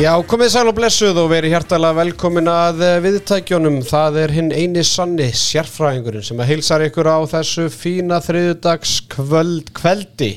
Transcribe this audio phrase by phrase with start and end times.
[0.00, 3.74] Já, komið sæl og blessuð og verið hjartalega velkomin að eh, viðtækjónum.
[3.84, 9.68] Það er hinn eini sanni sérfræðingurinn sem að heilsar ykkur á þessu fína þriðudags kvöld,
[9.76, 10.30] kveldi.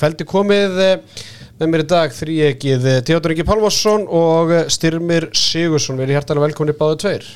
[0.00, 1.22] Kveldi komið eh,
[1.60, 6.00] með mér í dag þrýegið Teodor Ingi Pálvarsson og eh, Styrmir Sigursson.
[6.00, 7.28] Verið hjartalega velkomin í báðu tveir.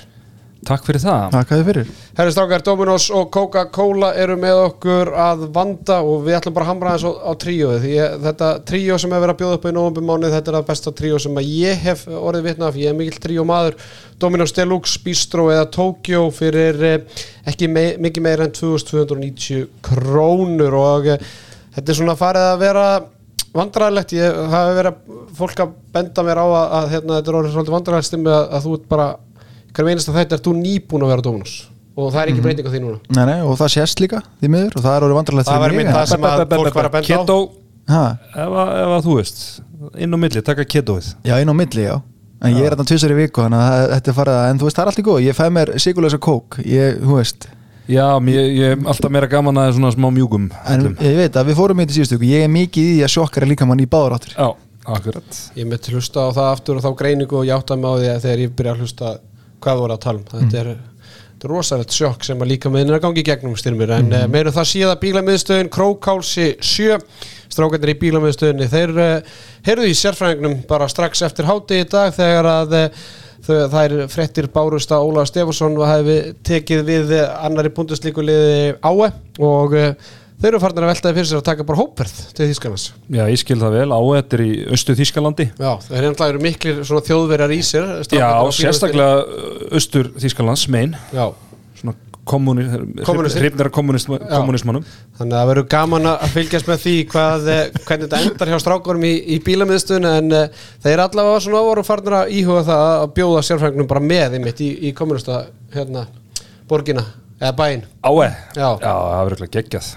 [0.68, 1.22] Takk fyrir það.
[1.32, 1.92] Takk að þið fyrir.
[2.18, 6.70] Herri Strákar, Dominos og Coca-Cola eru með okkur að vanda og við ætlum bara að
[6.74, 9.64] hamra þess á, á tríóið því ég, þetta tríó sem hefur verið að bjóða upp
[9.64, 12.80] í nógum mánuð, þetta er það besta tríó sem að ég hef orðið vitna af,
[12.82, 13.78] ég er mikill tríó maður
[14.20, 21.08] Dominos Deluxe, Bistro eða Tokyo fyrir eh, ekki mei, mikið meir en 2290 krónur og
[21.14, 21.30] eh,
[21.78, 22.90] þetta er svona farið að vera
[23.56, 27.54] vandræðilegt, ég hafi verið fólk að benda mér á að, að hérna, þetta er orðið
[27.54, 29.08] svolítið vandræðilegt stimmi að, að þú ert bara
[29.74, 31.54] hverjum einasta þetta er þú nýbúin að vera Dominos?
[31.98, 32.98] Og það er ekki breyting á því núna?
[33.16, 35.72] Nei, nei, og það sést líka því miður og það er orðið vandrarlegt Það var
[35.74, 37.08] einmitt það sem að fólk var að benda á.
[37.08, 37.38] Keto,
[37.88, 38.04] Ha,
[38.36, 39.38] ef, að- ef að þú veist
[39.98, 41.06] inn á milli, taka ketoið.
[41.24, 41.96] Já, inn á milli, já.
[42.44, 44.58] En ég er þarna tvisar í viku, þannig að það- þetta er farið að En
[44.58, 46.58] þú veist, það er allt í góð, ég fæ mér sigurlösa kók.
[46.68, 47.48] Ég, þú veist.
[47.88, 50.94] Já, mér- ég er alltaf meira gaman að svona smá mjúgum En öllum.
[51.00, 52.28] ég veit að við fórum í þetta síðustu viku.
[52.30, 54.54] Ég er mikið í því að sjokkara líka mann í báður áttur Já,
[54.86, 55.30] akkurat.
[55.56, 58.08] Ég mitt hlusta á það aftur og þá greiningu og ég átta mig á því
[58.12, 59.18] að þegar ég byrja að hlusta
[59.64, 60.28] hvað voru að tala um.
[60.32, 60.70] Þetta er,
[61.32, 63.94] þetta er rosalegt sjokk sem að líka með að gangi gegnum styrmir.
[63.98, 64.34] En mm.
[64.34, 66.98] meirum það síða bílamiðstöðin Krókálsi 7
[67.48, 72.50] strákandir í bílamiðstöðinni þeir uh, heyrðu í sérfræðingnum bara strax eftir háti í dag þegar
[72.52, 72.76] að
[73.48, 79.10] þau, það er frettir bárust að Óla Stefansson og hefði tekið við annari búnduslíkuliði áe
[79.38, 79.76] og
[80.38, 83.40] þeir eru farin að veltaði fyrir sér að taka bara hóperð til Þýskanans Já, ég
[83.42, 87.88] skil það vel, áættir í Östu Þískalandi Já, náttúrulega eru miklir svona þjóðverjar í sér
[88.14, 89.22] Já, sérstaklega
[89.78, 91.26] Östur Þískalands, mein Já,
[91.80, 91.96] svona
[92.28, 94.84] hrifnir kommunismannum
[95.18, 98.58] þannig að það verður gaman að fylgjast með því hvað, eh, hvernig þetta endar hjá
[98.62, 103.06] strákurum í, í bílamiðstöðun en uh, þeir allavega svona voru farnir að íhuga það að
[103.16, 105.40] bjóða sérfræðingnum bara með í, í kommunista
[105.74, 106.04] hérna,
[106.68, 107.06] borgina,
[107.38, 107.82] eða bæinn.
[108.02, 108.68] Áæ, Já.
[108.82, 109.88] það verður ekki geggjað.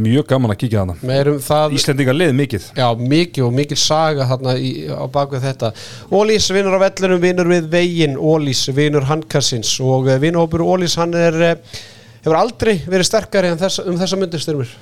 [0.00, 1.58] Mjög gaman að kíkja þarna.
[1.76, 2.68] Íslendingar lið mikið.
[2.78, 5.72] Já, mikið og mikið saga þarna í, á bakvið þetta.
[6.10, 11.40] Ólís vinnur á vellinum, vinnur við veginn, Ólís vinnur handkassins og vinnhópur Ólís hann er,
[11.52, 11.80] eh,
[12.24, 14.72] hefur aldrei verið sterkari en þess, um þessa myndir styrmir.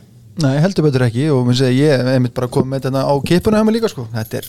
[0.42, 3.14] Nei, heldur betur ekki og minn segi, ég er einmitt bara komið með þetta á
[3.22, 4.06] kipuna hjá mig líka sko.
[4.14, 4.48] Þetta er,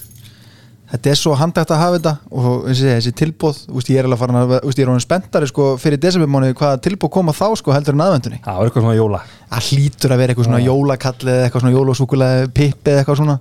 [0.91, 4.21] þetta er svo handægt að hafa þetta og segi, þessi tilbóð, úst, ég er alveg
[4.21, 7.73] farin að, úst, ég er honum spenntari sko fyrir desembermánuði hvaða tilbóð koma þá sko
[7.75, 9.21] heldur en aðvendunni Það var eitthvað svona jóla.
[9.51, 13.37] Það hlýtur að vera eitthvað svona jólakall eða eitthvað svona jólasúkulega pippi eða eitthvað svona.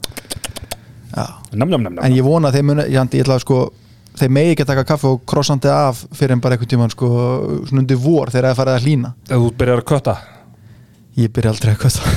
[1.55, 3.59] Nam, nam, nam, en ég vona að þeir muni, ég, ég ætla að sko
[4.19, 7.11] þeir megi ekki að taka kaffe og krossandi af fyrir en bara einhvern tímann sko
[7.69, 9.13] svona undir vor þegar það er farið að hlýna.
[11.69, 12.11] Byrjar að kötta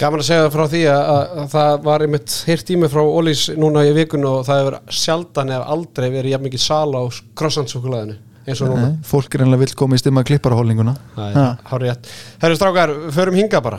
[0.00, 3.42] Gaman að segja frá því að, að, að það var einmitt hýrt tími frá Ólís
[3.60, 7.04] núna í vikun og það hefur sjaldan eða aldrei verið jafn mikið sala á
[7.38, 8.88] krossandsúkulæðinu eins og núna.
[9.06, 12.12] Fólk er einlega vill koma í stimma klipparahólninguna Það er hárið rétt.
[12.42, 13.78] Herru strákar, förum hinga bara.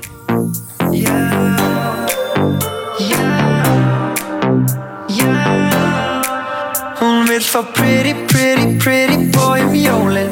[7.02, 10.32] Hún vill fá pretty, pretty, pretty boy um jólin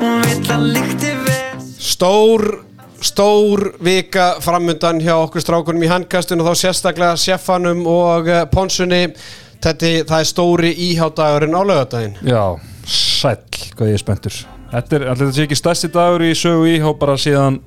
[0.00, 2.42] Hún vill að líkti vel Stór,
[3.04, 9.08] stór vika framundan hjá okkur strákunum í handkastun og þá sérstaklega seffanum og uh, ponsunni.
[9.56, 12.18] Þetta, það er stóri íhátdagurinn á lögadaginn.
[12.28, 12.42] Já,
[12.86, 14.36] sæll, hvað ég er spenntur
[14.70, 17.60] Þetta er, sé ekki stærsti dagur í sögu íhá bara síðan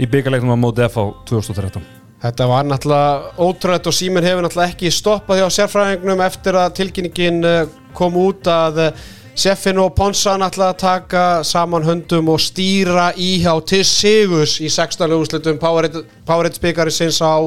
[0.00, 1.84] í byggarleiknum á móti F á 2013
[2.20, 7.40] Þetta var náttúrulega ótrúlega og síminn hefur náttúrulega ekki stoppað hjá sérfræðingnum eftir að tilkynningin
[7.48, 7.62] eh,
[7.96, 9.06] kom út að eh,
[9.38, 15.06] Seffin og Ponsa náttúrulega taka saman höndum og stýra íhjá til Sigus í 16.
[15.16, 17.38] úrslitum Powerade spikari sinns á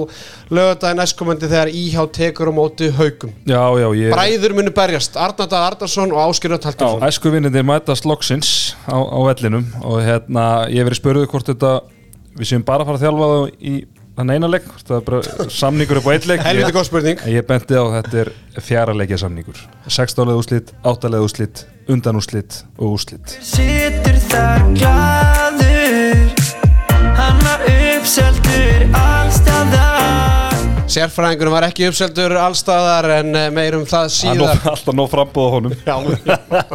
[0.49, 3.33] lögadaginn næstkomandi þegar íhjá tekur á móti haugum.
[3.45, 7.07] Já, já, ég Bræður munu berjast, Arnardað Arnarsson og Áskirjöld Já, Hallgrímsson.
[7.09, 11.75] æsku vinnindi mætast loksins á, á vellinum og hérna, ég verið spurðið hvort þetta
[12.39, 13.75] við séum bara að fara að þjálfa það í
[14.17, 16.43] þann eina leik, hvort það er bara samningur upp á eitt leik.
[16.45, 17.23] Helviti ég, góð spurning.
[17.33, 19.63] ég benti á að þetta er fjara leikja samningur.
[19.89, 26.45] 16 leið úslit, 8 leið úslit undan úslit og úslit Situr þar glaður
[27.17, 30.61] Hann var uppseldur allstaðar
[30.93, 34.59] Sérfræðingunum var ekki uppseldur allstaðar en eh, meir um það er síðar.
[34.69, 35.73] alltaf nóg frambúð á honum.
[35.87, 35.95] Já,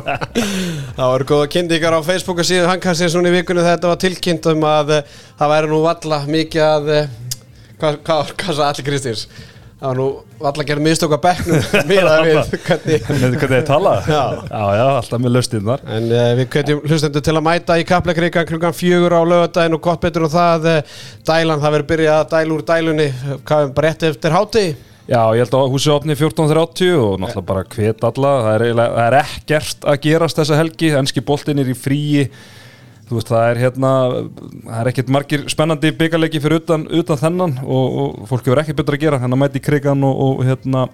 [0.97, 3.63] það voru góða kynntingar á Facebooka síðu Hankastins núna í vikunni.
[3.63, 7.13] Þetta var tilkynnt um að eh, það væri nú valla mikið að eh,
[7.79, 9.29] hvað, hvað, hvað sagði allir Kristins?
[9.79, 10.07] Það var nú
[10.41, 13.93] valla að gera mistök á bekknum miðað við hvernig þið tala?
[14.11, 14.23] Já.
[14.51, 18.75] já, alltaf með löstinnar en uh, við kvetjum hlustendur til að mæta í Kaplakrika klukkan
[18.75, 20.99] fjögur á lögadaginn og gott betur en það uh,
[21.31, 23.09] dælan, það verður byrjað að dæla úr dælunni.
[23.47, 24.67] Hvað er bara rétt eftir háti
[25.09, 28.33] Já, ég held að húsið opni 14.30 og náttúrulega bara hvet alla.
[28.45, 30.91] Það er, það er ekkert að gerast þessa helgi.
[30.99, 32.27] Enski boltin er í fríi
[33.17, 37.97] veist, það er hérna það er ekkert margir spennandi byggarleiki fyrir utan, utan þennan og,
[38.03, 40.87] og fólk hefur ekkert betra að gera, hann að mæti krigan og, og hérna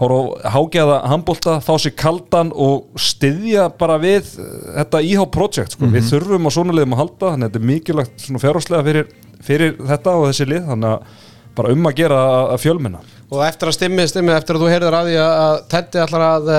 [0.00, 5.90] hágjaða handbólta, fá sér kaldan og styðja bara við þetta IH project, sko.
[5.92, 9.10] við þurfum á svona liðum að halda, þannig að þetta er mikilvægt fjárháslega fyrir,
[9.44, 11.26] fyrir þetta og þessi lið þannig að
[11.60, 14.96] bara um að gera að, fjölmenna og eftir að stimmi, stimmi, eftir að þú heyrður
[14.96, 16.50] að því að, að Teddy ætlar að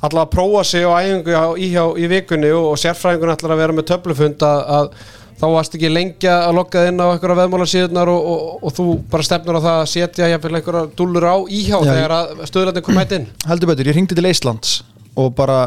[0.00, 3.54] ætlar að prófa sig á æfingu á, í, hjá, í vikunni og, og sérfræðingun ætlar
[3.54, 7.38] að vera með töflufund að, að þá varst ekki lengja að lokka inn á einhverja
[7.40, 11.76] veðmálasíðunar og, og, og þú bara stefnur á það að setja einhverja dúllur á íhjá
[11.78, 13.26] Já, þegar að stöðrættin kom hætt inn.
[13.48, 14.78] Heldur betur, ég ringdi til Íslands
[15.20, 15.60] og bara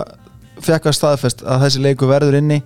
[0.64, 2.62] fekk að staðfest að þessi leiku verður inni.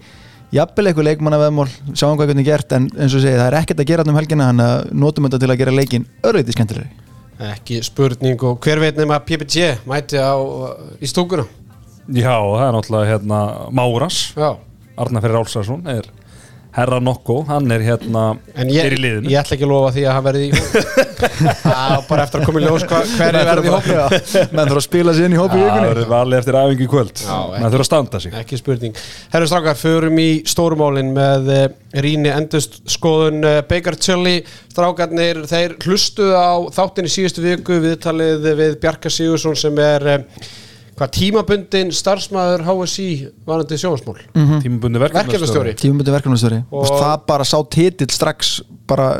[0.55, 3.59] Jafnvel eitthvað leikmanna veðmál, sjáum hvað hvernig gert en eins og ég segi, það er
[3.59, 7.06] ekkert að gera þarna um helgina að notum þetta til að gera leikin örveiti skemmtilegri
[7.39, 10.33] ekki spurning og hver veit nema PPG mæti á,
[11.01, 11.45] í stúkuna
[12.07, 13.39] Já, það er náttúrulega hérna
[13.75, 14.19] Máras,
[15.21, 16.07] Fyrir Álsarsson er
[16.77, 18.23] herra nokko, hann er hérna
[18.55, 19.31] En ég, er í liðinu.
[19.33, 20.51] ég ætla ekki að lofa því að hann verði í
[22.09, 24.85] bara eftir að koma í ljós hva, hver er verði í hópinu menn þurfa að
[24.85, 25.89] spila sér inn í hópi Það vikunni.
[25.91, 27.23] verður valið eftir æfingu í kvöld.
[27.57, 28.35] Menn þurfa að standa sig.
[28.41, 29.01] Ekki spurning.
[29.33, 31.65] Herru strákar, förum í stórumálin með uh,
[32.05, 34.37] Ríni endust skoðun Baker Chili.
[34.71, 40.47] Strákarnir, þeir hlustuðu á þáttin í síðustu viku viðtalið við Bjarka Sigursson sem er uh,
[40.97, 43.07] hvað tímabundin starfsmæður HSI
[43.45, 44.17] varandi sjónasmól.
[44.33, 44.61] Mhm.
[44.65, 45.75] tímabundi Verkefnastjóri.
[45.77, 49.11] tímabundi verkefnastjóri Og- og það bara sá titill strax bara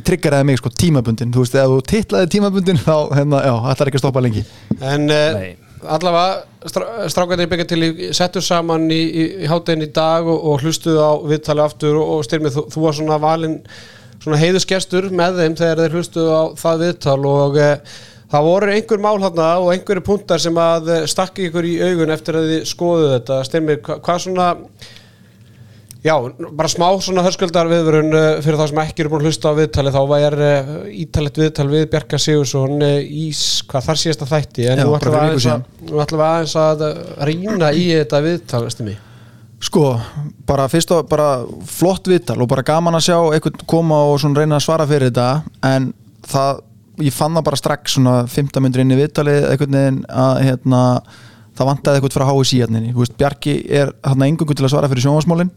[0.00, 3.98] triggeraði mig sko tímabundin þú veist, ef þú titlaði tímabundin þá, hérna, já, ætlar ekki
[3.98, 4.44] að stoppa lengi
[4.80, 5.56] En uh, Nei.
[5.82, 10.38] allavega strá, strákarnir byggja til í settu saman í, í, í hátinn í dag og,
[10.52, 13.58] og hlustuðu á viðtalið aftur og, og styrmið, þú, þú var svona valinn
[14.20, 17.76] svona heiðusgestur með þeim þegar þeir hlustuðu á það viðtal og uh,
[18.30, 22.14] það voru einhver mál hérna og einhverju punktar sem að eh, stakki ykkur í augun
[22.14, 23.42] eftir að þið skoðuðu þetta.
[23.84, 24.48] Hva, hvað svona
[26.00, 26.14] Já,
[26.56, 29.58] bara smá svona hörskuldar viðvörun uh, fyrir þá sem ekki eru búin að hlusta á
[29.58, 33.26] viðtali þá var uh, ítalett viðtal við Bjarka Sigursson í,
[33.68, 34.64] hvað þar síðasta þætti.
[34.72, 36.86] En Já, nú ætlum við aðeins að,
[37.28, 38.96] rýna í þetta viðtal, mig
[39.60, 39.84] Sko,
[40.48, 41.28] bara fyrst og bara
[41.68, 45.10] flott viðtal og bara gaman að sjá einhvern koma og svona reyna að svara fyrir
[45.10, 45.26] þetta
[45.68, 45.90] en
[46.24, 46.62] það,
[46.98, 50.80] ég fann það bara strax svona 15 minnur inn í viðtalið einhvern veginn að hérna
[51.58, 55.06] það vantaði eitthvað frá HSI hérna veist, Bjarki er hérna engungu til að svara fyrir
[55.06, 55.52] sjónvarsmálin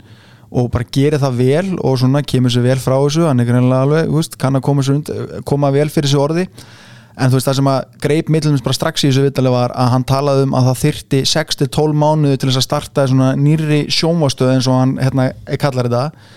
[0.53, 3.25] og bara gerir það vel og svona kemur sér vel frá þessu.
[3.25, 5.09] Hann er greinlega alveg, veist, kann að koma, und,
[5.49, 6.45] koma vel fyrir þessu orði.
[7.13, 9.91] En þú veist það sem að greip millumins bara strax í þessu viðtali var að
[9.93, 14.53] hann talaði um að það þyrti 6-12 mánuði til þess að starta svona nýri sjónvastöð
[14.53, 15.27] eins og hann hérna
[15.61, 16.29] kallar þetta.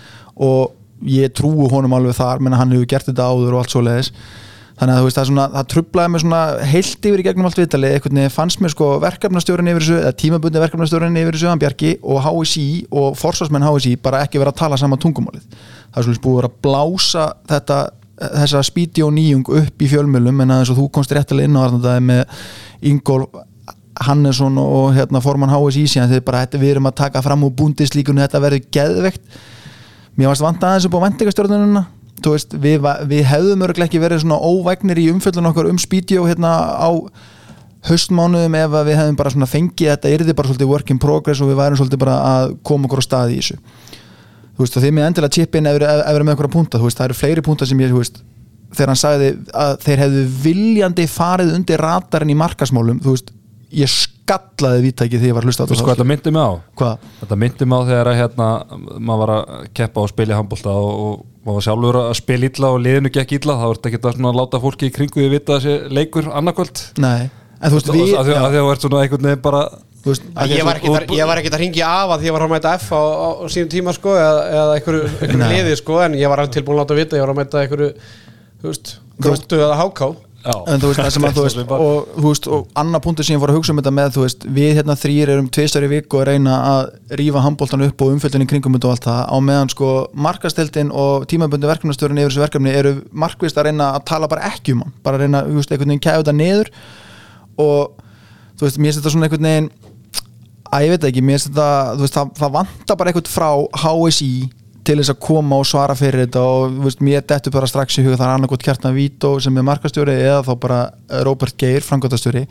[0.48, 3.84] Og ég trúi honum alveg þar menn hann hefur gert þetta áður og allt svo
[3.84, 4.12] leiðis
[4.76, 6.40] þannig að þú veist það, svona, það trublaði mig svona
[6.70, 10.16] heilt yfir í gegnum allt viðtali einhvern veginn fannst mér sko verkefnastjórin yfir þessu eða
[10.20, 14.60] tímabundi verkefnastjórin yfir þessu hann Bjarki og HSI og forsvarsmenn HSI bara ekki vera að
[14.60, 15.46] tala sama tungumálið.
[15.48, 17.80] Það er svolítið búið að að blása þetta
[18.16, 21.64] þessa spíti og nýjung upp í fjölmjölum en aðeins og þú komst réttilega inn á
[21.66, 22.46] þarna með
[22.92, 23.26] Ingól
[24.06, 26.12] Hannesson og hérna formann HSI síðan.
[26.12, 29.38] Þegar bara þetta við erum að taka fram úr búndislíkunni þetta verður geðvegt
[30.16, 31.82] mér varst vant aðeins upp á vendingastjórnununa
[32.24, 36.30] veist, við, við hefðum örglega ekki verið svona óvægnir í umfjöllun okkar um spíti og
[36.30, 36.90] hérna á
[37.86, 41.42] haustmánuðum ef að við hefðum bara svona fengið þetta yrði bara svolítið work in progress
[41.42, 43.58] og við værum svolítið bara að koma okkur á staði í þessu
[44.56, 46.98] þú veist, og þið með endilega chippin ef við erum með einhverja punta, þú veist,
[46.98, 48.20] það eru fleiri punta sem ég, þú veist,
[48.72, 53.32] þegar hann sagði að þeir hefðu viljandi farið undir radarinn í markasmálum, þú veist
[53.76, 56.52] ég skallaði vítæki þegar ég var að hlusta á hvað þetta myndi mig á?
[56.80, 57.06] Hvað?
[57.20, 58.48] Þetta myndi mig á þegar að hérna,
[58.96, 61.24] maður var að keppa og spila í handbólta og, og
[61.54, 64.62] var sjálfur að spila illa og liðinu gekk illa þá er þetta ekki að láta
[64.62, 66.82] fólki í kringu því vita að þessi leikur annarkvöld?
[67.02, 67.28] Nei,
[67.60, 69.44] en þú veist, og við að því að því að þú ert svona einhvern veginn
[69.46, 69.62] bara
[70.02, 72.36] þú veist, Ég var ekkert að, ég var ekkert að ringja af að því ég
[72.36, 75.80] var að mæta F á, á, á sínum tíma sko eða, eða einhverju, einhverju liði
[75.80, 77.90] sko en ég var tilbúin að láta vita, ég var að mæta einhverju
[78.62, 80.10] þú veist, gróttu eða háká
[80.46, 83.36] en þú veist, það sem að þú veist og, þú veist, og annar punktur sem
[83.36, 85.90] ég fór að hugsa um þetta með þú veist, við hérna þrýr erum tveistar í
[85.90, 89.36] viku að reyna að rífa handbóltan upp og umfjöldin í kringum og allt það, á
[89.48, 89.90] meðan sko
[90.26, 94.76] markasteldin og tímabundi verkefnastjórin yfir þessu verkefni eru markvist að reyna að tala bara ekki
[94.76, 96.70] um hann, bara að reyna, þú veist, einhvern veginn kæða þetta niður.
[97.66, 98.04] Og
[98.56, 99.70] þú veist, mér þetta svona einhvern veginn
[100.74, 103.50] að ég veit ekki, mér veist, það, það vantar bara eitthvað frá
[103.82, 104.30] HSI
[104.86, 108.04] til þess að koma og svara fyrir þetta og veist, mér dettur bara strax í
[108.04, 110.80] huga það er annarkot kjartna Vító sem er markastjóri eða þá bara
[111.26, 112.44] Robert Geir, framkvæmtastjóri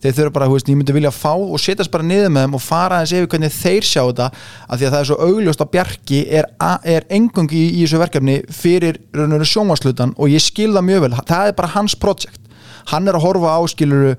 [0.00, 2.62] þeir þurfa bara, veist, ég myndi vilja fá og setjast bara niður með þeim og
[2.64, 4.28] fara aðeins yfir hvernig þeir sjá þetta,
[4.68, 6.48] af því að það er svo augljóst að Bjarki er,
[6.94, 9.00] er engungi í, í þessu verkefni fyrir
[9.50, 12.40] sjónvarslutan og ég skil það mjög vel, það er bara hans projekt.
[12.90, 14.14] Hann er að horfa á skiluru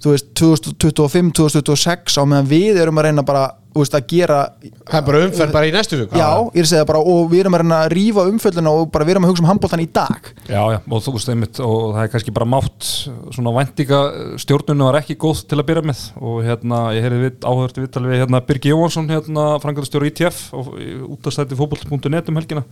[0.00, 4.96] þú veist 2025, 2026 á meðan við erum að reyna bara veist, að gera Það
[4.98, 6.18] er bara umferð bara í næstu viku.
[6.18, 9.14] Já, ég er að segja bara og við erum að rífa umfölluna og bara við
[9.14, 10.30] erum að hugsa um handbóltan í dag.
[10.48, 12.88] Já, já, og þú veist einmitt og það er kannski bara mátt
[13.36, 14.00] svona væntinga
[14.42, 16.02] stjórnunu var ekki góð til að byrja með.
[16.18, 20.74] Og hérna, ég heyrði við, áhörði viðtalið við hérna Birgi Jóhansson, hérna frangatastjóru ITF og
[21.14, 22.66] út af stætti fótboll.net um helgina.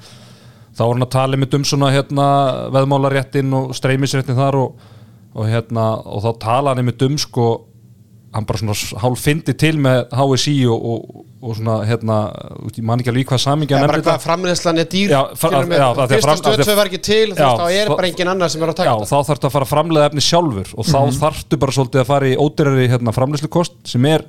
[0.75, 2.27] Þá var hann að tala einmitt um svona hérna
[2.75, 4.85] veðmálaréttin og streymisréttin þar og,
[5.35, 7.49] og hérna og þá tala hann einmitt um sko
[8.35, 12.17] hann bara svona hálf fyndi til með HSI og, og, og svona hérna,
[12.69, 15.87] ég man ekki alveg í hvað samingi Já, bara hvað framleiðslan er dýr Já, já,
[15.97, 18.65] það Fyrsta stöðsvei var ekki til þú Já, veist, þá er bara engin annar sem
[18.67, 21.61] er að Já, taka þá þarftu að fara að framleiða efni sjálfur og þá þarftu
[21.65, 24.27] bara svolítið að fara í ódýrari hérna, framleiðslukost sem er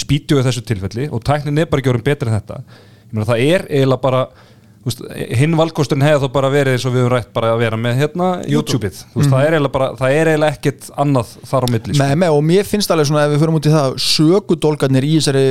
[0.00, 2.58] spítjóð í þessu tilfelli og tæknin er bara ekki orðin betri en þetta.
[3.06, 4.55] Ég meina það er eiginlega bara þú
[4.86, 7.96] hinn valkosturinn hefði þá bara verið eins og við höfum rætt bara að vera með
[7.98, 11.68] hérna YouTube-ið, þú veist, það er eiginlega bara það er eiginlega ekkert annað þar á
[11.72, 12.02] milli sko.
[12.04, 15.12] með, með, og mér finnst alveg svona ef við förum út í það sökudólgarnir í
[15.16, 15.44] þessari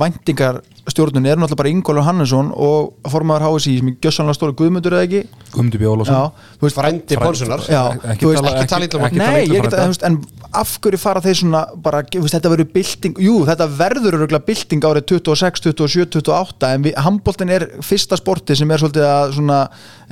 [0.00, 4.96] væntingar stjórnun eru náttúrulega bara Ingólfur Hannesson og formaður HSI sem er gjössanlega stóri guðmundur
[4.96, 8.88] eða ekki Guðmundur Bjólásson þú veist, Frændi Já, ekki þú veist, tala- um tala
[9.18, 9.86] Nei, illa um ég get frænda.
[9.88, 10.18] að, en
[10.58, 14.44] af hverju fara þeir svona bara, þú veist, þetta verður bylting jú, þetta verður öruglega
[14.48, 19.36] bylting árið 26, 27, 28 en við, handbóltin er fyrsta sporti sem er svolítið að
[19.38, 19.60] svona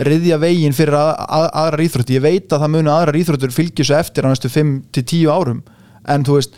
[0.09, 3.89] riðja veginn fyrir að, að, aðrar íþrótti, ég veit að það munu aðrar íþróttur fylgja
[3.91, 5.63] svo eftir á næstu 5 til 10 árum,
[6.07, 6.57] en þú veist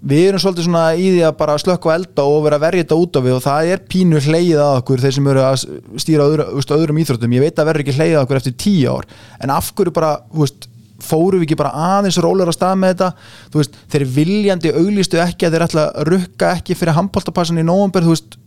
[0.00, 2.98] við erum svolítið svona í því að bara slökka á elda og vera verja þetta
[3.02, 5.64] út á við og það er pínu hleyið að okkur þeir sem eru að
[6.00, 7.36] stýra öðru, veist, öðrum íþróttum.
[7.36, 9.08] Ég veit að verður ekki hleyið að okkur eftir tíu ár.
[9.44, 10.68] En af hverju bara, veist
[11.04, 13.10] fórum við ekki bara aðeins rólar að stað með þetta?
[13.56, 17.66] Veist, þeir viljandi auglýstu ekki að þeir ætla að rukka ekki fyrir handbóltapassin í
[18.10, 18.38] veist.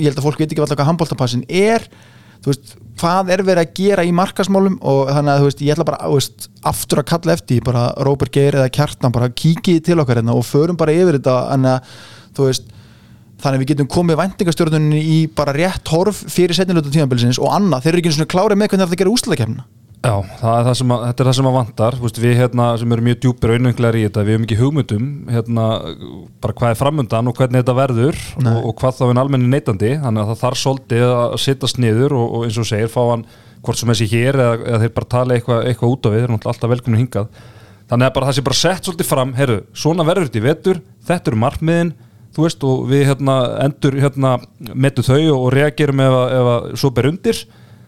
[0.00, 1.84] Ég held að fólk veit ekki alltaf hvað handbóltapassin er
[2.42, 5.74] þú veist, hvað er verið að gera í markasmálum og þannig að þú veist, ég
[5.74, 9.98] ætla bara veist, aftur að kalla eftir bara Róbert Geir eða Kjartan, bara kikið til
[10.02, 11.92] okkar hérna og förum bara yfir þetta en að,
[12.36, 12.72] þú veist,
[13.42, 17.86] þannig að við getum komið væntingastjórnuninni í bara rétt horf fyrir setnilutu tímabilsins og annað,
[17.86, 19.64] þeir eru ekki svona klárið með hvernig það er að gera úslæðakefna
[20.02, 21.96] Já, það er það sem að, þetta er það sem að vantar.
[21.96, 25.06] Þú veist, við hérna sem erum mjög djúpir auðvenglegar í þetta við hefum ekki hugmyndum
[25.30, 25.66] hérna,
[26.42, 29.92] bara hvað er framundan og hvernig þetta verður og, og hvað þá er almenni neytandi.
[30.02, 33.24] Þannig að það þarf svolítið að sittast niður og, og eins og segir, fá hann
[33.62, 36.30] hvort sem þessi hér eða, eða þeir bara tala eitthvað, eitthvað út á við, þeir
[36.32, 37.42] eru alltaf velkomin hingað.
[37.92, 40.82] Þannig að bara það sé bara sett svolítið fram heyrðu, svona verður þetta í vetur,
[41.06, 41.94] þetta eru markmiðin
[42.32, 44.36] þú veist, og við hérna endur hérna,
[44.72, 47.42] metu þau og, og reagerum ef, ef að svo ber undir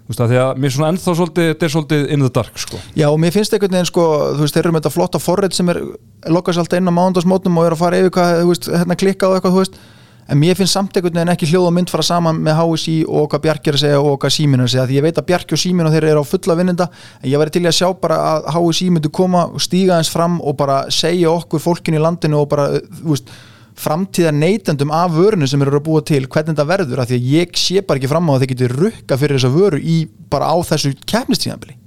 [0.04, 2.60] þú veist, að því að mér svona ennþá svolítið þetta er svolítið in the dark,
[2.60, 2.80] sko.
[2.92, 4.06] Já og mér finnst einhvern veginn sko,
[4.36, 5.80] þú veist, þeir eru með þetta flotta forrið sem er
[6.28, 9.32] lokast alltaf inn á mándagsmótnum og er að fara yfir hvað, þú veist, hérna klikkað
[9.32, 9.78] og eitthvað, þú veist.
[10.24, 13.26] En mér finnst samt einhvern veginn ekki hljóð og mynd fara saman með HSI og
[13.32, 15.26] hvað Bjarki er að segja og hvað Símin er að segja, því ég veit að
[15.28, 16.86] Bjarki og Símin og þeir eru á fulla vinninda,
[17.20, 20.56] en ég væri til að sjá bara að HSI myndi koma stíga eins fram og
[20.56, 22.70] bara segja okkur fólkin í landinu og bara,
[23.02, 23.34] þú veist
[23.78, 27.32] framtíðar neytendum af vörinu sem eru að búa til hvernig þetta verður, af því að
[27.34, 29.96] ég sé bara ekki fram á að þeir geti rukka fyrir þessa vöru í
[30.30, 31.80] bara á þessu keppnistíðanbili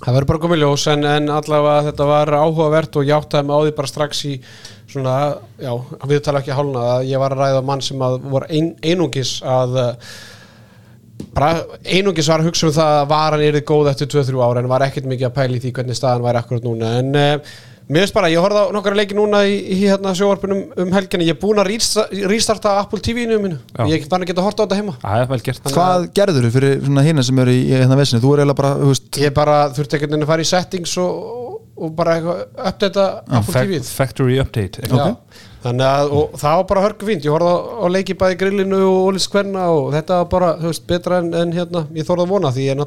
[0.00, 3.52] Það verður bara komið ljós en, en allavega þetta var áhugavert og ég áttaði mig
[3.52, 4.36] á því bara strax í
[4.88, 5.16] svona,
[5.60, 5.72] já,
[6.08, 9.34] við tala ekki hálna að ég var að ræða mann sem að voru ein, einungis
[9.44, 10.14] að uh,
[11.36, 11.50] bara
[11.84, 14.86] einungis var að hugsa um það að varan er góð eftir 2-3 ára en var
[14.86, 16.94] ekkert mikið að pæla í því hvernig staðan væri akkurat núna.
[17.02, 17.52] En uh,
[17.90, 21.26] mér finnst bara, ég horfði á nokkara leiki núna í, í hérna sjóvarpunum um helginni
[21.26, 23.84] ég er búin að rísta- restarta Apple TV-inu mínu, Já.
[23.90, 24.94] ég fann að geta horta á þetta heima.
[25.02, 25.62] Það er vel gert.
[25.64, 28.22] Þannig Hvað gerður þú fyrir hina sem eru í, hérna vesinu?
[28.22, 30.96] Þú er eiginlega bara, þú veist Ég bara þurfti einhvern veginn að fara í settings
[31.02, 35.16] og, og bara eitthvað uppdata Apple Fac- TV Factory update Já,
[35.64, 37.24] þannig að og það var bara hörku fínt.
[37.26, 40.70] Ég horfði á, á leiki bæði grillinu og Ólis Kvenna og þetta var bara, þú
[40.70, 42.78] veist, betra en, en hérna, ég þorði að vona því ég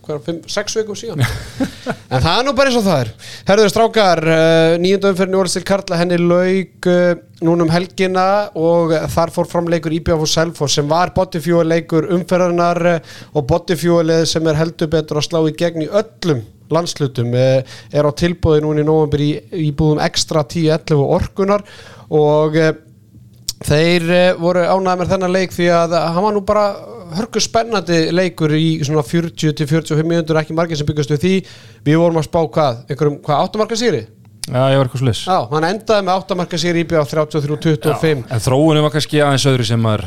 [0.00, 1.24] náttúrulega síðast horfði ég bara leik fyrir hver, fimm, sex vikum síðan?
[2.10, 3.10] En það er nú bara eins og það er.
[3.46, 8.94] Herður strákar, uh, nýjönda umferðin Ólis til Karla, henni lauk uh, núna um helgina og
[9.14, 14.24] þar fór fram leikur IBF og Selfoss sem var bodyfuel leikur umferðarnar uh, og bodyfuelið
[14.26, 18.62] sem er heldur betur að slá í gegn í öllum landslutum eh, er á tilbúði
[18.64, 21.66] núna í nóvambur í, búðum ekstra 10-11 orkunar
[22.14, 22.72] og eh,
[23.66, 26.64] þeir eh, voru ánægð með þennan leik því að hann var nú bara
[27.18, 31.34] hörku spennandi leikur í svona 40-45 minútur ekki margir sem byggast við því.
[31.88, 34.06] Við vorum að spá hvað, einhverjum, hvað áttumarka sýri?
[34.50, 38.42] Já, ég var eitthvað slis Já, hann endaði með áttamarka sýri íbjöð á 33-25 En
[38.42, 40.06] þróunum var kannski aðeins öðru sem maður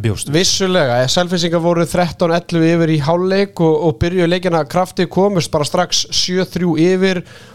[0.00, 0.30] bjóst.
[0.32, 6.06] Vissulega, selfinsingar voru 13-11 yfir í hálfleik og, og byrjuðu leikina krafti komust bara strax
[6.14, 7.20] 7-3 yfir.
[7.24, 7.53] og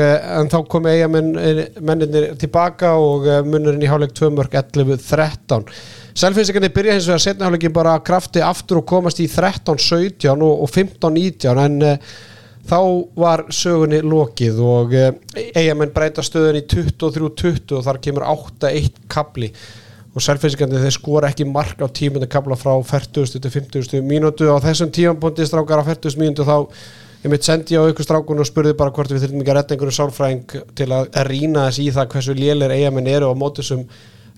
[0.00, 5.68] eh, en þá komu eigamennir tilbaka og eh, munurinn í hálfleik 2 mörg 11-13
[6.14, 10.70] Selfinsingarnir byrja hins vegar setna hálfleiki bara krafti aftur og komast í 13-17 og, og
[10.70, 12.12] 15-19 en eh,
[12.64, 12.80] þá
[13.20, 14.94] var sögunni lokið og
[15.52, 19.50] eigamenn breyta stöðun í 23-20 og þar kemur 8-1 kapli
[20.14, 24.46] og selfinnsikandi þeir skora ekki mark á tímunni kapla frá 40 til 50 mínútu.
[24.46, 26.70] Og þessum tímanbúndi strákar á 40 mínútu þá
[27.24, 29.76] ég mitt sendi á ykkur strákun og spurði bara hvort við þurfum ekki að retta
[29.76, 33.86] einhverju sálfræðing til að rýna þess í það hversu lélir eigamenn eru á móti sem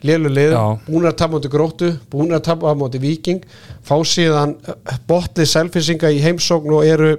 [0.07, 0.65] lélu lið, Já.
[0.87, 3.45] búin að tapa móti gróttu, búin að tapa móti viking
[3.87, 4.55] fá síðan
[5.09, 7.15] botlið selfinsinga í heimsókn og eru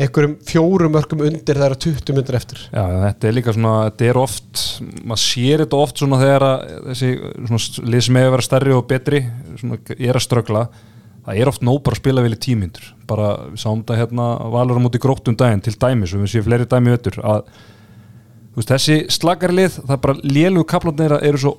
[0.00, 2.60] einhverjum fjórum örkum undir það eru 20 myndir eftir.
[2.72, 4.62] Já, þetta er líka svona, þetta er oft
[5.04, 7.10] maður sér þetta oft svona þegar að þessi
[7.50, 9.22] svona lið sem hefur verið stærri og betri
[9.60, 10.64] svona er að ströggla
[11.30, 14.80] það er oft nóg bara að spila vel í tímyndur bara sáum þetta hérna valur
[14.80, 17.44] á móti gróttum daginn til dæmis og við séum fleiri dæmi öttur að
[18.56, 21.54] veist, þessi slagarlið, það bara lélugu kaplarnir eru svo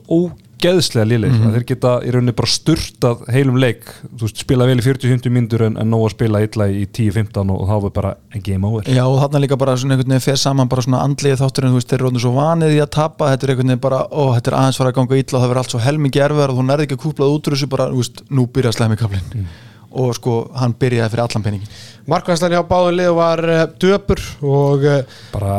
[0.61, 4.77] ógeðslega lélir að þeir geta í rauninni bara sturtað heilum leik, þú veist, spila vel
[4.77, 7.95] í 40-50 myndur en, en nóg að spila illa í 10-15 og, og þá er
[7.95, 8.91] bara en game over.
[8.91, 11.81] Já og þarna líka bara svona einhvern veginn fer saman bara svona andlið þátturinn, þú
[11.81, 14.23] veist, þeir eru rótnir svo vanið í að tapa, þetta er einhvern veginn bara, ó,
[14.37, 16.61] þetta er aðeins fara að ganga illa og það verður allt svo helmingi erfiðar og
[16.61, 19.45] þú nærði ekki að kúplað út úr þessu bara, þú veist, nú byrja slemikablin
[19.91, 21.71] og sko, hann byrjaði fyrir allan peningin
[22.07, 25.55] Markværslan hjá báðum lið var uh, döpur og uh, bara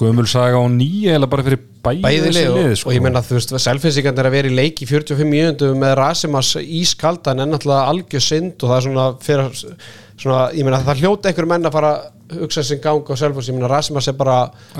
[0.00, 2.88] gömul saga á nýja eða bara fyrir bæði, bæði þessi lið og, sko.
[2.90, 5.94] og ég menna þú veist selfinsingarnir er að vera í leik í 45 mínútu með
[6.00, 11.00] Rasimas ískaldan en náttúrulega algjör synd og það er svona fyrir svona, ég menna það
[11.04, 14.16] hljóta einhver menn að fara að hugsa sin gang á selfos, ég menna Rasimas er
[14.18, 14.36] bara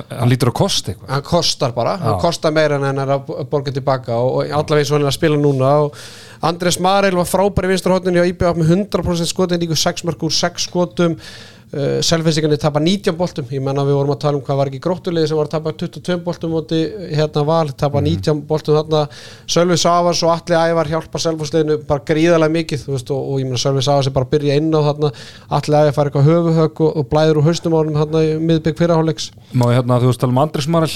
[0.09, 2.21] hann lítur að kosta eitthvað hann kostar bara, hann Já.
[2.25, 3.21] kostar meira en hann er að
[3.53, 5.89] borga tilbaka og, og allavega eins og hann er að spila núna og
[6.45, 8.59] Andrés Marel var frábæri vinsturhóttinni á IBF
[11.75, 13.47] með 100% skotin líka 6 mark úr 6 skotum uh, selfinsingarnir tapa 19 boltum.
[13.51, 15.73] Ég menna við vorum að tala um hvað var ekki gróttulegði sem var að tapa
[15.73, 16.81] 22 boltum móti
[17.15, 19.01] hérna val, tapa 19 boltum þarna.
[19.47, 23.61] Sölvi Savars og Atli Ævar hjálpa selfosleginu bara gríðarlega mikið veist, og, og ég menna
[23.61, 25.09] Sölvi Savars er bara að byrja inn á þarna.
[25.59, 28.77] Atli Ævar fær eitthvað höfuhögg og, og blæður úr haustum á honum þarna í miðbygg
[28.81, 30.95] fyrirháleiks má ég hérna, þú veist tala um Andris Marel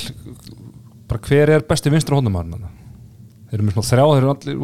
[1.08, 2.62] bara hver er besti vinstra hóndumæður
[3.48, 4.56] þeir eru með svona þrjá, þeir eru allir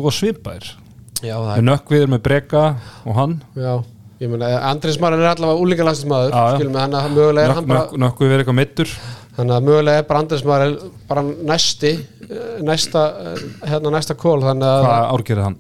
[4.25, 5.31] og svipaðir Já, við nökkviður með Breka og hann Já, ég meina, Andrés Maran er
[5.31, 6.57] allavega úlingalandsmaður, Já, já.
[6.57, 8.93] skilum við, hann að mögulega er hann bara, nökkviður eitthvað meittur
[9.37, 10.77] þannig að mögulega er bara Andrés Maran
[11.09, 11.93] bara næsti,
[12.29, 15.57] eh, næsta, eh, hérna næsta kól, þannig að hvað árgerði hann?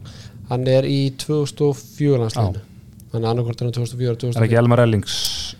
[0.50, 2.60] Hann er í 2004 landsleginu,
[3.12, 4.44] þannig að annarkvort er hann 2004, er 2004.
[4.44, 5.56] ekki Elmar Ellings?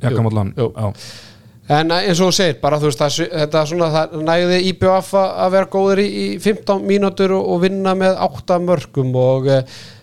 [0.00, 0.54] Jakkamállan.
[1.70, 5.14] En eh, eins og þú segir, bara þú veist, það, þetta svona, það nægði IBF
[5.14, 9.50] að að vera góður í, í 15 mínútur og, og vinna með 8 mörgum og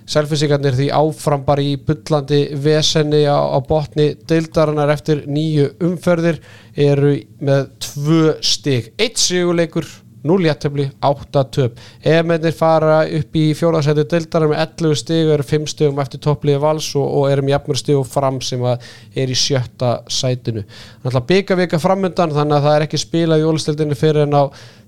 [0.08, 6.40] selfisingarnir því áfram bara í bullandi vesenni á, á botni deildarinnar eftir nýju umferðir
[6.78, 9.88] eru með 2 stig, 1 siguleikur
[10.26, 11.82] 0 jættefli, 8 töp.
[12.02, 16.62] Ef fara upp í fjóðarsæti deildarinnar með 11 stig og eru 5 stigum eftir toppliði
[16.64, 20.64] vals og, og eru með jafnmur stig og fram sem að er í sjötta sætinu.
[21.04, 24.38] Þannig að byggja vika framundan þannig að það er ekki spilað í ólistildinni fyrir en
[24.38, 24.44] á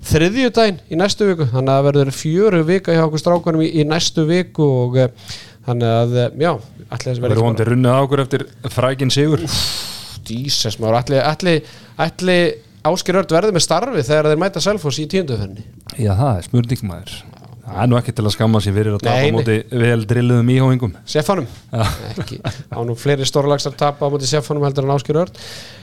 [0.09, 1.49] þriðjudaginn í næstu viku.
[1.53, 5.35] Þannig að það verður fjöru vika hjá okkur strákunum í, í næstu viku og eh,
[5.67, 6.51] þannig að eh, já,
[6.89, 9.45] allir þess það verður vonandi runnið á okkur eftir frækin sigur?
[10.29, 12.49] Dísess maður, allir, allir, allir
[12.87, 15.65] Ásker Örd verður með starfi þegar þeir mæta Selfoss í tíunduferni
[15.99, 17.17] já það er smurning maður.
[17.69, 20.93] Það er nú ekki til að skamma sér fyrir að tapa móti vel drilluðum íhóingum
[21.09, 21.49] Seffanum
[22.15, 22.39] ekki,
[22.73, 25.37] á nú fleiri stórlagsar tapa á móti Seffanum heldur en Ásker Örd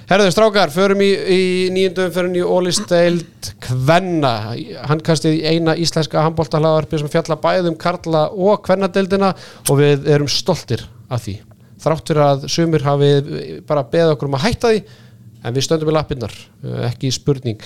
[0.07, 1.39] Herðu strákar, förum í, í
[1.75, 4.55] nýjundu umferðin í Ólisteild Kvenna.
[4.87, 9.33] Hann kastið í eina íslenska handbóltahlaðarpi sem fjalla bæðum Karla og Kvennadeildina
[9.67, 11.41] og við erum stoltir af því.
[11.83, 13.11] Þrátt fyrir að sumir hafi
[13.67, 14.85] bara beðið okkur um að hætta því
[15.45, 16.33] en við stöndum í lappinnar,
[16.65, 17.61] eh, ekki spurning.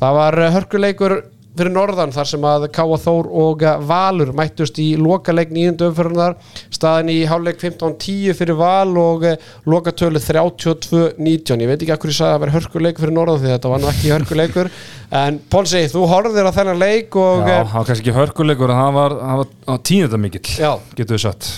[0.00, 1.14] Það var eh, hörkuleikur
[1.50, 6.36] fyrir norðan þar sem að Káa Þór og eh, Valur mættust í lokaleik nýjundu umfyrirnar
[6.72, 9.26] staðin í háleik 15-10 fyrir Val og
[9.68, 13.52] lokatölu 32-19 ég veit ekki að hverju sagði að það var hörkuleik fyrir norðan því
[13.56, 14.72] þetta var nú ekki hörkuleikur.
[15.10, 18.78] En Pónsi, þú horfðir á þennan leik og já, það var kannski ekki hörkuleikur en
[18.78, 20.70] það var, var, var tíðenda mikill Já.
[20.94, 21.48] getur við satt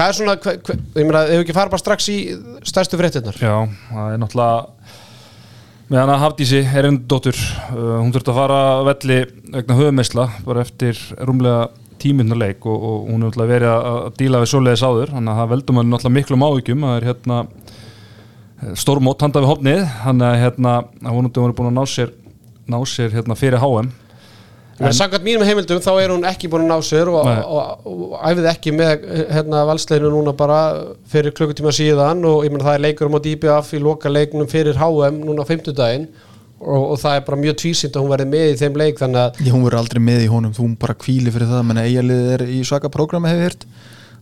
[0.00, 2.18] hvað er svona, hva, hva, ég meina, ef við ekki fara bara strax í
[2.70, 3.54] stærstu fréttinnar Já,
[3.90, 5.00] það er náttúrulega
[5.90, 9.18] með hana Hafdísi er einn dóttur uh, hún þurfti að fara að velli
[9.56, 11.64] vegna höfumeisla bara eftir rúmlega
[12.00, 15.40] tíminna leik og, og hún er náttúrulega verið að, díla við svoleiðis áður þannig að
[15.40, 17.40] það veldum hann náttúrulega miklum áhyggjum það er hérna
[18.78, 20.76] stórmót handa við hopnið þannig að hérna
[21.10, 22.14] hún er búin að ná sér
[22.70, 23.90] ná sér hérna fyrir HM
[24.80, 28.14] En samkvæmt mínum heimildum þá er hún ekki búin að ná sér og, og, og,
[28.14, 30.60] og æfið ekki með hérna, valsleginu núna bara
[31.12, 34.48] fyrir klukkutíma síðan og ég menn það er leikur um á DBF í loka leiknum
[34.50, 36.08] fyrir HM núna á fimmtudaginn
[36.60, 39.22] og, og það er bara mjög tvísýnt að hún verði með í þeim leik þannig
[39.22, 41.64] að Já, hún verður aldrei með í honum, þú bara kvíli fyrir það.
[41.68, 43.66] Menn eigalið er í svaka prógrami hefur hirt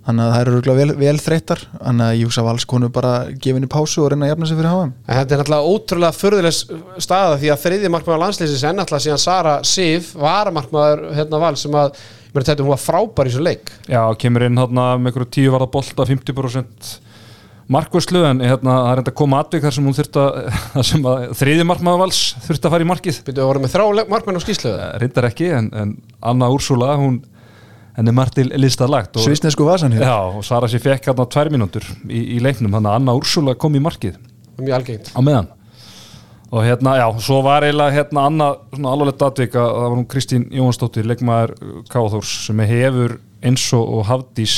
[0.08, 1.62] þannig að það eru örugglega vel, vel þreyttar.
[1.76, 4.72] Þannig að ég hugsa að valskonu bara gefinni pásu og reyna að jafna sig fyrir
[4.72, 9.06] HM En þetta er náttúrulega ótrúlega förðuleg staða því að þriði markmaður landslýsins er náttúrulega
[9.06, 13.34] síðan Sara Sif varamarkmaður hérna val sem að ég meina þetta hún var frábær í
[13.34, 13.74] þessu leik.
[13.88, 16.90] Já, kemur inn hérna með einhverju tíu varða bolta 50%
[17.68, 20.36] markvörslu en hérna það er enda að koma atvik þar sem hún þurft að,
[20.74, 23.18] þar sem að þriði markmaður vals þurft að fara í markið.
[23.26, 25.92] Byrjuðu að voru með þrá markmenn á skýsluðu reyndar ekki en, en
[26.32, 27.20] Anna Úrsula hún
[27.98, 31.26] henni margt til listað lagt og, Svísnesku vasan hér Já, og Sara sér fekk hérna
[31.26, 34.18] tvær mínútur í, í leiknum, þannig að Anna Úrsula kom í markið.
[34.58, 35.10] Mjög algengt.
[35.14, 35.48] Á meðan.
[36.48, 40.06] Og hérna, já, svo var eiginlega hérna annað svona alvarlegt atvik að það var hún
[40.08, 41.54] Kristín Jóhansdóttir, leikmaður
[41.92, 44.54] Káþórs sem hefur eins og, og Hafdís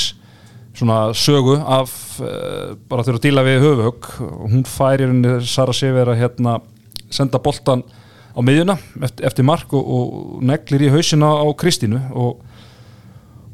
[0.78, 1.90] svona sögu af
[2.22, 4.10] uh, bara þurfa að díla við höfuhögg.
[4.52, 6.60] Hún fær í rauninni Sara Sivera hérna
[7.10, 7.82] senda boltan
[8.30, 12.44] á miðjuna eftir, eftir mark og, og neglir í hausina á Kristínu og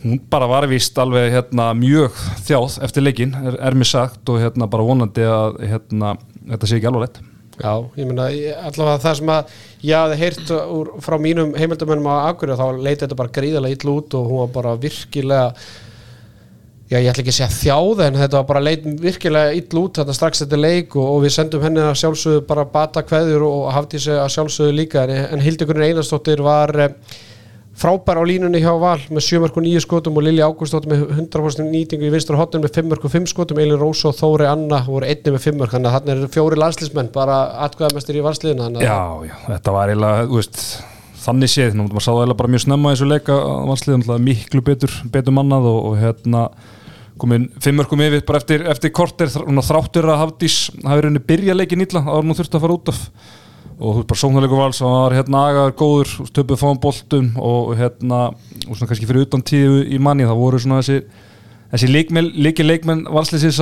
[0.04, 4.42] hún bara var vist alveg hérna, mjög þjáð eftir leikin er, er mér sagt og
[4.42, 6.16] hérna bara vonandi að hérna,
[6.52, 7.22] þetta sé ekki alveg lett
[7.56, 12.28] Já, ég ég- allavega það sem að ég hafði heyrt úr, frá mínum heimildamennum á
[12.28, 15.54] Akureyri þá leiti þetta bara gríðarlega illa út og hún var bara virkilega
[16.90, 19.96] já, ég ætla ekki að segja þjáð en þetta var bara leit virkilega illa út
[20.02, 23.72] þetta strax þetta leik og, og við sendum henni að sjálfsögðu bara bata kveður og
[23.74, 26.94] hafði sig að sjálfsögðu líka en, en Hildegunni Einarsdóttir var eh,
[27.76, 31.02] frábær á línunni hjá Val með 7 mörg og 9 skotum og Lilja Ágústóttir með
[31.18, 33.60] 100% nýtingu í vinstra hotnum með 5 mörg og 5 skotum.
[33.60, 36.60] Eilin Rósa og Þóri Anna voru einni með 5 mörg þannig að þarna eru fjóri
[36.62, 37.36] landslismenn bara
[37.66, 38.24] atkvæðamestir í
[38.80, 40.62] að- Já, já, þetta var eiginlega, þú veist
[41.26, 44.24] þannig séð, nú maður sá það eiginlega bara mjög snemma í þessu leika að vansliðum
[44.24, 46.42] miklu betur, betur mannað og, og hérna
[47.18, 52.02] komin fimmörkum yfir bara eftir, eftir korter þráttur að Hafdís hafi rauninni byrja leikin illa
[52.04, 53.00] að hún þurfti að fara út af
[53.76, 57.72] og þú veist bara sóknarleikur vals hann var hérna agaður góður, töpuð fáum boltum og
[57.76, 58.20] hérna,
[58.66, 61.02] og svona kannski fyrir utan tíu í manni, það voru svona þessi
[61.72, 63.60] þessi leikmenn, leikir leikmenn valsliðsins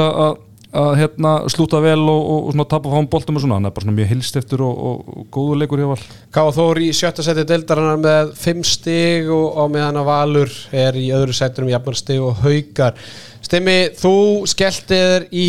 [0.75, 3.75] að hérna slúta vel og, og, og svona tapa fáum boltum og svona, hann er
[3.75, 6.01] bara svona mjög hilstiftur og, og, góður leikur hjá val.
[6.35, 10.99] Káa Þór í sjötta seti deildarinnar með 5 stig og á meðan að Valur er
[10.99, 12.99] í öðru setunum jafnmar stig og haukar.
[13.45, 14.17] Stemmi, þú
[14.51, 15.49] skelltir í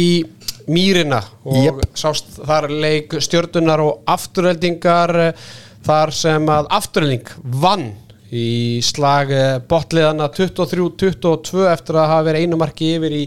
[0.71, 1.83] Mýrina og Jep.
[1.97, 5.43] sást þar leik stjördunar og afturheldingar eh,
[5.85, 7.29] þar sem að afturhelding
[7.61, 7.91] vann
[8.33, 13.21] í slag eh, botliðana 23-22 eftir að hafa verið einu marki yfir í,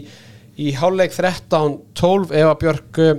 [0.59, 3.15] í háleik 13-12 Eva Björk eh,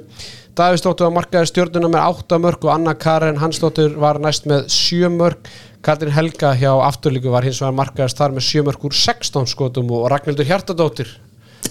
[0.61, 5.09] Davíðsdóttur var markaði stjórnuna með 8 mörg og Anna Karen Hansdóttur var næst með 7
[5.15, 5.49] mörg
[5.81, 9.95] Katrin Helga hjá afturlíku var hins vegar markaðist þar með 7 mörg úr 16 skotum
[9.97, 11.15] og Ragnhildur Hjartadóttir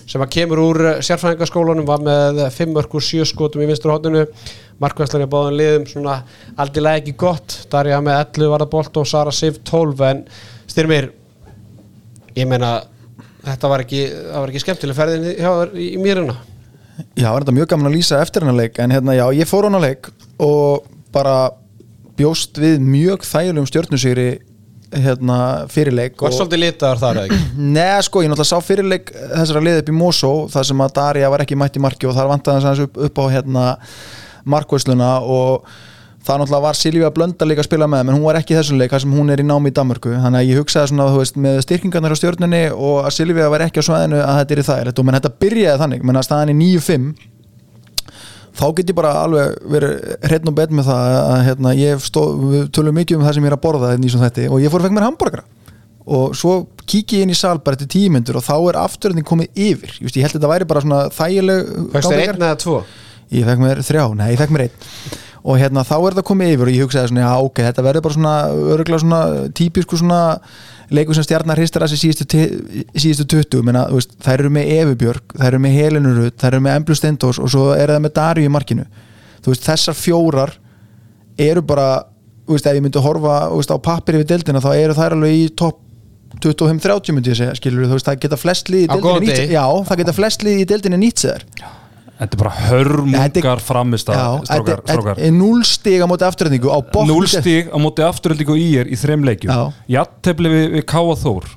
[0.10, 3.94] sem að kemur úr eh, sérfræðingaskólanum var með 5 mörg úr 7 skotum í vinstur
[3.94, 4.26] hóttinu
[4.82, 6.20] markvæslan í báðan liðum svona
[6.60, 7.58] aldilega ekki gott.
[7.72, 10.24] Darja með 11 var það bolt og Sara Sif 12 en
[10.70, 11.12] styrmir
[12.38, 12.80] ég meina
[13.46, 16.38] þetta var ekki, var ekki skemmtileg ferðin hjá í, í mýruna.
[17.16, 18.80] Já, var þetta mjög gaman að lýsa eftir hennar leik?
[18.82, 20.10] En hérna, já, ég fór hennar leik
[20.44, 21.52] og bara
[22.20, 24.30] bjóst við mjög þægilegum stjórnusýri
[24.94, 25.40] hérna,
[25.72, 27.52] fyrirleik Var svolítið litaðar þar eða ekki?
[27.78, 31.30] Nei, sko, ég náttúrulega sá fyrirleik þessara liðið upp í Mosó þar sem að Darja
[31.34, 33.70] var ekki mætt í marki og þar vantaði hans upp, upp á hérna
[34.50, 35.70] markvæsluna og
[36.26, 38.80] það náttúrulega var Silvíu Blöndal líka að spila með menn hún var ekki í þessum
[38.82, 40.12] leik þar sem hún er í námi í Danmörku.
[40.20, 43.66] Þannig að ég hugsaði svona, þú veist, með styrkingarnar á stjórnunni og að Silvíu var
[43.66, 46.28] ekki á svæðinu að þetta er í það og menn þetta byrjaði þannig, menn að
[46.28, 47.12] staðan í 9-5
[48.60, 49.94] þá get ég bara alveg verið
[50.28, 53.48] hreitn og bet með það að hérna, ég stóð, við tölum mikið um það sem
[53.48, 55.48] ég er að borða hérna þetta og ég fór að fekk mér hambúrgara
[56.10, 56.56] og svo
[56.90, 59.94] kík ég inn í sal bara eftir tíu myndur og þá er afturönding komið yfir.
[60.02, 62.78] Veist, ég held að þetta væri bara svona þægileg Fækst þér einn eða tvo?
[63.30, 64.88] ég fekk mér þrjá, nei ég fekk mér einn.
[65.50, 68.06] Og hérna þá er þetta komið yfir og ég hugsaði svona já ok, þetta verður
[68.08, 68.34] bara svona
[68.74, 69.22] örgulega svona
[69.56, 70.22] típisku svona
[70.96, 74.72] leikur sem stjarnar hristar að sig síðustu, te- síðustu 20 menna, veist, þær eru með
[74.78, 78.16] Evubjörg, þær eru með Helenurud þær eru með Emblu Stendós og svo er það með
[78.20, 78.86] Darju í markinu.
[79.46, 80.56] Veist, þessar fjórar
[81.40, 81.90] eru bara
[82.50, 85.38] veist, ef ég myndi horfa þú veist, á pappir yfir deildina þá eru þær alveg
[85.38, 85.86] í topp
[86.44, 87.86] 25-30 myndi ég segja, skilur
[89.90, 91.46] það geta flest lið í deildinni nýtt sér
[92.20, 96.26] Þetta er bara hörmungar framist Já, að þetta strókar, þetta er núl stig á móti
[96.28, 99.72] afturhendingu á botni Núl stíg á móti afturöldingu í er í þrem leikjum.
[99.88, 101.48] Jattefli við, við Káa Þór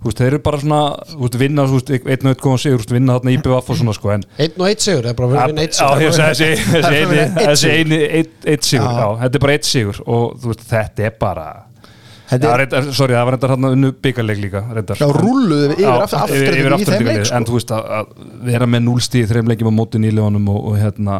[0.00, 0.76] Þú veist, þeir eru bara svona
[1.10, 3.76] þú veist, vinna, veist, einn og einn góðan sigur þú veist, vinna þarna IBF og
[3.82, 6.14] svona sko en Einn og eitt sigur, það er bara að vinna eitt Já, ég
[6.14, 7.74] sigur þessi, þessi Það eini, einn þessi sigur.
[7.82, 9.02] eini eitt, eitt sigur, Já.
[9.02, 9.10] já.
[9.24, 11.46] þetta er bara eitt sigur og þú veist, þetta er bara
[12.30, 15.00] Já, reyndar, sorry, það var reyndar hann unnu byggarleik líka reyndar.
[15.00, 17.36] Já, rúlluðu yfir Já, aftur- afturhendingu yfir í þeim afturhendingu, leik, sko.
[17.40, 18.12] En þú veist að, að
[18.50, 21.16] vera með núlstíð þreim leikjum á móti nýlefanum og, og hérna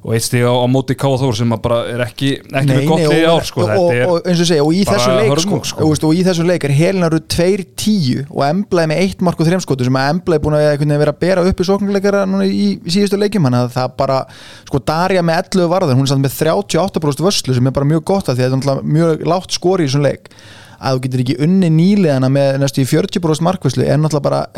[0.00, 3.02] og eitt stig á, á móti Káþór sem bara er ekki, ekki Nei, með gott
[3.04, 3.60] og- ár sko.
[3.66, 5.84] og, og, og, eins og segja, og í þessu leik sko, sko.
[6.08, 9.84] og, í þessu leik er Helinaru 2-10 og Embla er með eitt mark og þreimskotu
[9.84, 12.90] sem að Embla er búin að vera að bera upp í sóknuleikara núna í, í
[12.90, 14.24] síðustu leikjum hann að það bara,
[14.64, 18.04] sko Darja með 11 varðar, hún er samt með 38% vörslu sem er bara mjög
[18.08, 20.32] gott að því að þetta er mjög lágt skori í þessum leik
[20.80, 24.48] að þú getur ekki unni nýliðana með næstu í 40% markvæslu er náttúrulega bara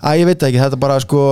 [0.00, 1.24] að það að ég veit það ekki, þetta er bara sko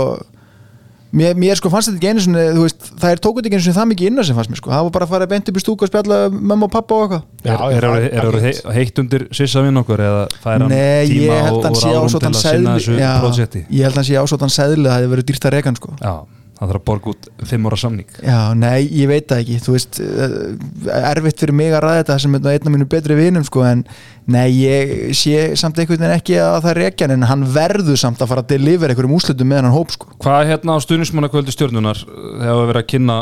[1.14, 3.64] mér, mér sko fannst þetta ekki einu svona þú veist, það er tókut ekki einu
[3.64, 5.60] svona það mikið innan sem fannst mér sko, það var bara að fara beint upp
[5.60, 7.22] í stúku og spjalla mömmu og pappa og eitthvað.
[7.44, 11.08] Er, er, er, er, er, er heitt undir sissa vinn okkur eða fær hann Nei,
[11.08, 13.88] tíma ég held og, að hann og sé ráðum til að sinna þessu projekti ég
[13.88, 15.94] held að hann sé ásóttan sæðli það hefði verið dýrt að reka hann sko.
[16.02, 16.14] Já,
[16.58, 18.08] það þarf að borga út fimm ára samning.
[18.18, 19.58] Já, nei, ég veit það ekki.
[19.62, 23.18] Þú veist, eh, erfitt fyrir mig að ræða þetta sem er einn af mínu betri
[23.18, 23.84] vinum sko, en
[24.26, 28.18] nei, ég sé samt einhvern veginn ekki að það rekja hann, en hann verður samt
[28.18, 30.10] að fara að delivera einhverjum úslutum með hann hóp sko.
[30.18, 33.18] hvað er hérna á stuðnismannakvöldi stjórnunar þegar við verið að kynna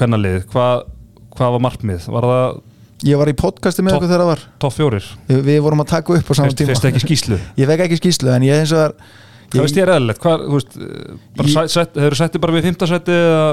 [0.00, 0.84] hvernalið, hvað,
[1.36, 2.06] hvað var markmið?
[2.08, 2.60] Var það
[3.02, 4.42] Ég var í podcasti með okkur þegar það var.
[4.62, 5.06] topp fjórir?
[5.26, 6.76] Við, við vorum að taka upp á saman tíma.
[6.92, 8.94] ekki Ég vek ekki skýslu, en ég eins og var
[9.52, 13.46] hvað veist ég er eðlilegt, hvað, þú hefur settið bara við fymtasætti eða?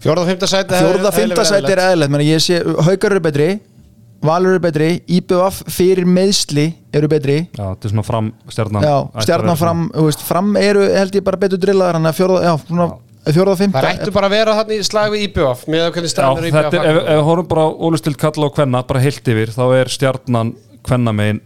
[0.00, 2.12] Fjórða og fymta sæti Fjórða, fymta sæti er eðlilegt.
[2.14, 3.50] menn ég sé, Haukar eru betri
[4.24, 7.38] Valur eru betri, IBF fyrir meðsli eru betri.
[7.56, 11.40] Já, þetta er svona fram stjarnan Já, stjarnan fram, veist, fram eru held ég bara
[11.40, 12.88] betur drillaðar hann að fjórða, já, svona,
[13.30, 16.10] fjórða, fymta Það ættu bara að vera þarna í slag við IBF með að hvernig
[16.10, 18.84] Já, stærnir IBF þetta er, ef, ef við horfum bara á ólustild kalla og kvenna,
[18.92, 20.52] bara heilt yfir, þá er stjarnan
[20.84, 21.40] kvenna megin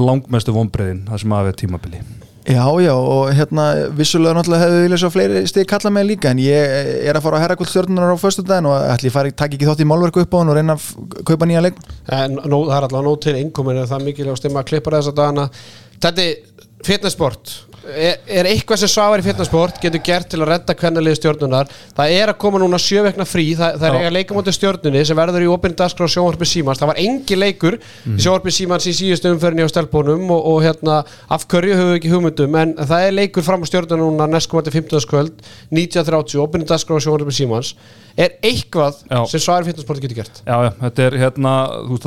[0.00, 2.00] langmestu vonbreiðin, það sem aðeins tímabili
[2.46, 6.30] Já, já, og hérna vissulega náttúrulega hefur við viljað svo fleiri stig kalla með líka
[6.30, 6.76] en ég
[7.10, 9.82] er að fara á herrakvöld stjórnunar á föstudaginn og ætli ég fari, takk ekki þátt
[9.82, 11.80] í málverku upp á hann og reyna að kaupa nýja leik.
[12.06, 14.94] En nó, það er allavega nóg til einkomin en það er mikilvægt stemma að klippa
[14.94, 15.48] þess að dana
[15.96, 17.52] Þetta er fitnessport
[17.86, 22.06] er, er eitthvað sem svavar í fitnessport getur gert til að redda kvennalið stjórnunar það
[22.16, 25.48] er að koma núna sjöveikna frí það, það er eiga leikamóti stjórnunni sem verður í
[25.52, 27.74] opinn dagskrá sjónvarpi símans það var engi leikur
[28.06, 28.16] Mhm.
[28.16, 30.94] í sjónvarpi símans í síðustu umferðinni á stelpunum og, og hérna
[31.30, 34.70] af hverju höfum við ekki hugmyndum en það er leikur fram á stjórnuna núna næstkomandi
[34.74, 35.06] 15.
[35.10, 35.34] kvöld
[35.72, 37.68] 19.30 opinn dagskrá sjónvarpi símans
[38.16, 39.20] er eitthvað Já.
[39.28, 41.52] sem svavar í fitnessport getur gert Já, já, þetta er hérna,
[41.84, 42.06] þú veist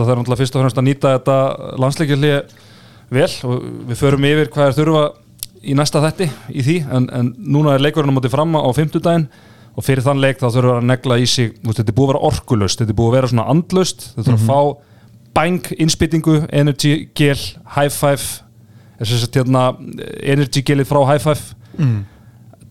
[3.10, 5.04] vel og við förum yfir hvað er þurfa
[5.64, 9.28] í næsta þetti í því, en, en núna er leikurinn á móti framma á fimmtudaginn
[9.76, 12.28] og fyrir þann leik þá þurfa að negla í sig, þetta er búið að vera
[12.30, 14.88] orkulust, þetta er búið að vera svona andlust, þetta þurfa að fá
[15.40, 17.40] bang, innspýtingu, energy gel,
[17.76, 18.42] high five,
[19.00, 19.66] hérna,
[20.24, 21.56] energy gelið frá high five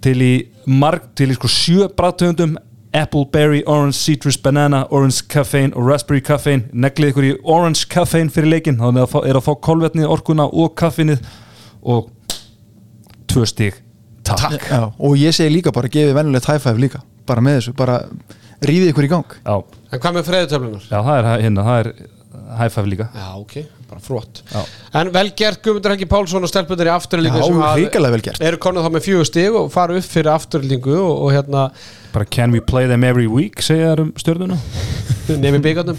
[0.04, 0.32] til í
[0.66, 2.58] marg, til í sko sjö brættöfundum
[2.92, 6.68] apple, berry, orange, citrus, banana orange caffeine og raspberry caffeine.
[6.72, 11.20] Neglið ykkur í orange caffeine fyrir leikin það er að fá kolvetnið, orkuna og kaffinið
[11.82, 12.08] og
[13.38, 13.78] tvö stíg
[14.28, 14.66] takk.
[14.68, 17.98] Já, og ég segi líka bara gefið venjulegt high five líka bara með þessu, bara
[18.64, 19.34] rífið ykkur í gang.
[19.46, 19.56] Já,
[19.92, 20.86] En hvað með freðutöflunar?
[20.90, 21.90] já, það er hérna, það er
[22.58, 23.06] high five líka.
[23.14, 23.54] Já, ok,
[23.88, 24.60] bara flott Já.
[25.00, 27.40] En vel gert Guðmundur Helgi Pálsson og stelpunir í afturlíku.
[28.48, 31.70] Eru konuð þá með fjögur stig og fara upp fyrir afturlíku og, og hérna
[32.12, 34.56] bara can we play them every week segja þær um stjörnuna?
[35.28, 35.98] Nefnir byggandum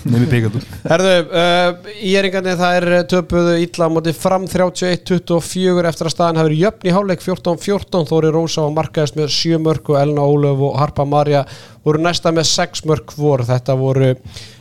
[0.90, 6.16] Herðu, uh, í eringarni það er uh, töpuðu illa á móti fram 31-24 eftir að
[6.16, 10.00] staðan hafi verið jöfn í hálfleik 14-14 Þóri Rósa var markaðist með 7 mörg og
[10.02, 11.44] Elna Ólöf og Harpa Marja
[11.86, 13.46] voru næsta með 6 mörg vor.
[13.48, 14.14] Þetta voru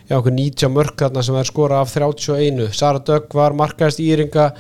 [0.09, 4.09] já, okkur 90 mörg þarna sem er skora af 31 Sara Dögg var markaðist í
[4.15, 4.51] eringa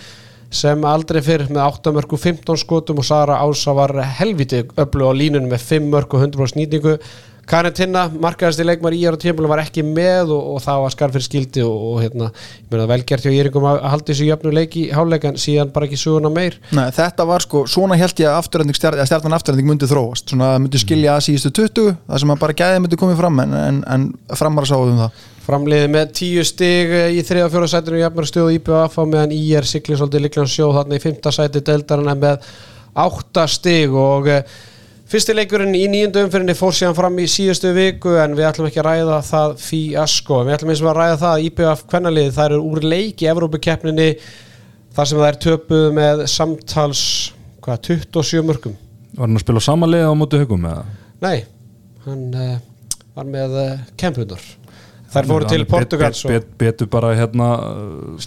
[0.49, 5.09] sem aldrei fyrr með 8 mörg og 15 skotum og Sara Ása var helviti öllu
[5.09, 6.97] á línunum með 5 mörg og 100% nýtingu
[7.49, 11.15] Karin Tinna, markaðasti leikmar í ára tímpulum var ekki með og, og það var skarf
[11.17, 12.29] fyrir skildi og, og hérna,
[12.61, 16.01] ég meina velgert hjá Íringum að halda þessu jöfnu leik í háleikan síðan bara ekki
[16.01, 16.59] suguna meir.
[16.77, 18.61] Nei, þetta var sko, svona held ég að
[19.09, 20.29] stjarnan afturhending myndi þróast.
[20.35, 23.43] Svona að myndi skilja að síðustu 20 það sem að bara gæði myndi komið fram
[23.47, 25.27] en, en, en framar sáðum það.
[25.49, 29.65] Framliði með tíu stig eh, í þriða og fjóra sætinu jafnmar stöðu á meðan IR
[29.65, 32.45] siglir svolítið líklan sjó þarna í fymta sæti deildarinn með
[32.99, 34.29] átta stig og
[35.09, 38.69] eh, fyrsti leikurinn í nýjundu umfyrinni fór síðan fram í síðustu viku en við ætlum
[38.69, 42.31] ekki að ræða það fíasko við ætlum eins og að ræða það að IBF kvennalið
[42.37, 44.09] það eru úr leik í Evrópukeppninni
[44.99, 47.03] þar sem er töpuð með samtals
[47.65, 48.77] hvað, 27 mörgum
[49.17, 50.85] var hann að spila á samanlega á móti hugum eða?
[51.25, 51.39] Nei,
[52.05, 52.57] hann uh,
[53.17, 54.43] var með uh, kempunar
[55.09, 57.49] þær fóru til er bet- Portugals bet, bet, betur bara hérna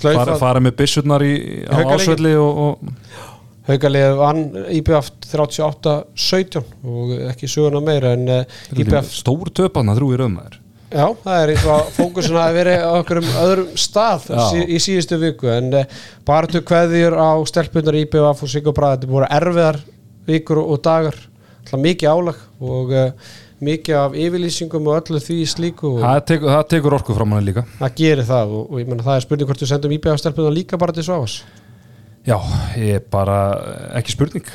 [0.01, 1.35] fara, fara með byssurnar í,
[1.69, 3.30] ásvelli og, og
[3.69, 4.41] Haukalið vann
[4.73, 10.57] IBF 38-17 og ekki söguna meira en uh, IBF stór töpanna þrjú í rauðmaður
[10.91, 15.47] Já, það er eins og að á okkur um öðrum stað sí, í síðustu viku
[15.53, 19.79] en uh, bara tu kveðjur á stelpunar IBF og Sigur Braga, þetta voru erfiðar
[20.27, 21.15] vikur og dagar,
[21.61, 26.67] alltaf mikið álag og uh, mikið af yfirlýsingum og öllu því slíku það tekur, það
[26.75, 27.63] tekur orku fram hann líka.
[27.77, 30.55] Það gerir það og, og ég menna það er spurning hvort við sendum IBF stelpunar
[30.55, 31.43] líka bara til Svavas
[32.27, 32.37] já,
[32.79, 33.37] ég er bara
[33.99, 34.51] ekki spurning.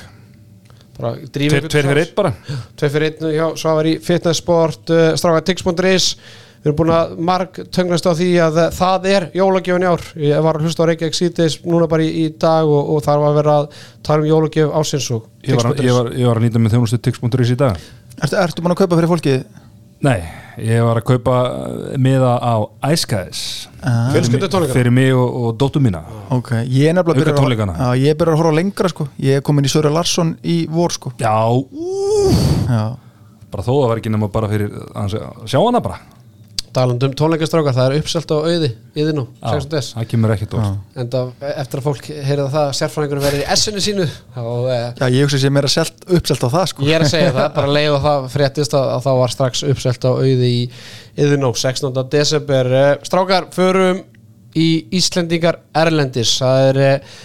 [0.96, 2.33] Bara tveir fyrir eitt bara.
[2.79, 6.14] Tveir fyrir einn, já, Svavar í fitnessport uh, stráka tix.is
[6.66, 10.07] við erum búin að marg tönglast á því að uh, það er jólagjöfun í ár.
[10.24, 13.22] Ég var að hlusta á Reykjavík síðdeis núna bara í, í dag og, og þar
[13.22, 13.68] var að vera að
[14.09, 17.02] tala um jólagjöf ásins og ég var, ég, var, ég var að nýta með þjónustu
[17.05, 17.87] tix.is í dag.
[18.16, 19.37] Ertu, ertu búin að kaupa fyrir fólki?
[20.07, 20.21] Nei,
[20.62, 21.37] ég var að kaupa
[22.01, 22.55] miða á
[22.92, 23.40] Ice Guys.
[23.83, 26.03] Ah, fyrir mig og, og dóttu mína.
[26.35, 27.35] Ok, ég er nefnilega
[27.75, 29.09] að, ég er byrjar að horfa lengra sko.
[29.23, 31.12] Ég er komin í Söru Larsson í vor sko.
[31.23, 31.35] Já,
[32.66, 32.85] Já,
[33.53, 36.01] bara þó það var ekki nema bara fyrir að sjá hana bara
[36.77, 39.69] talandum tónleikastrákar, það er uppselt á auði yðin og Já, 6.
[39.73, 43.43] des það kemur ekkert orð en það, eftir að fólk heyrða það að sérfræðingunum verið
[43.43, 44.07] í S-inu sínu
[44.45, 47.07] og uh, já ég hugsa ég er meira selt, uppselt á það sko Ég er
[47.07, 50.12] að segja það, bara leið og það fréttist að, að það var strax uppselt á
[50.12, 50.61] auði í
[51.17, 52.03] yðin og 16.
[52.12, 54.03] desember Eh, Strákar, förum
[54.57, 57.17] í Íslendingar Erlendis það er eh,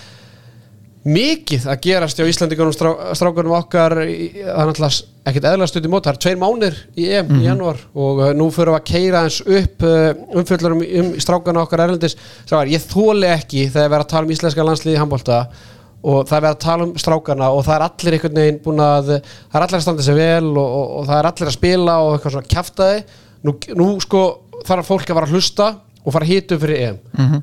[1.01, 5.89] mikið að gerast hjá Íslendingunum strá, strákunum okkar það er náttúrulega ekkert eðla stutt í
[5.91, 6.05] mót.
[6.05, 9.23] Það er tveir mánir í EM í janúar og uh, nú fyrir við að keira
[9.25, 12.17] eins upp uh, umfjöllur um, um strákuna okkar Erlendis.
[12.45, 15.41] Strákar, ég þóli ekki þegar við erum að tala um íslenska landsliði í handbólta
[16.01, 19.11] og það er að tala um strákana og það er allir einhvern veginn búin að
[19.11, 21.97] það er allir að standa sig vel og, og, og það er allir að spila
[22.01, 23.03] og eitthvað svona kjaftaði.
[23.41, 24.23] Nú, nú sko
[24.65, 25.67] þarf fólk að fara að hlusta
[26.01, 26.99] og fara að upp fyrir EM.
[27.17, 27.41] Mm -hmm.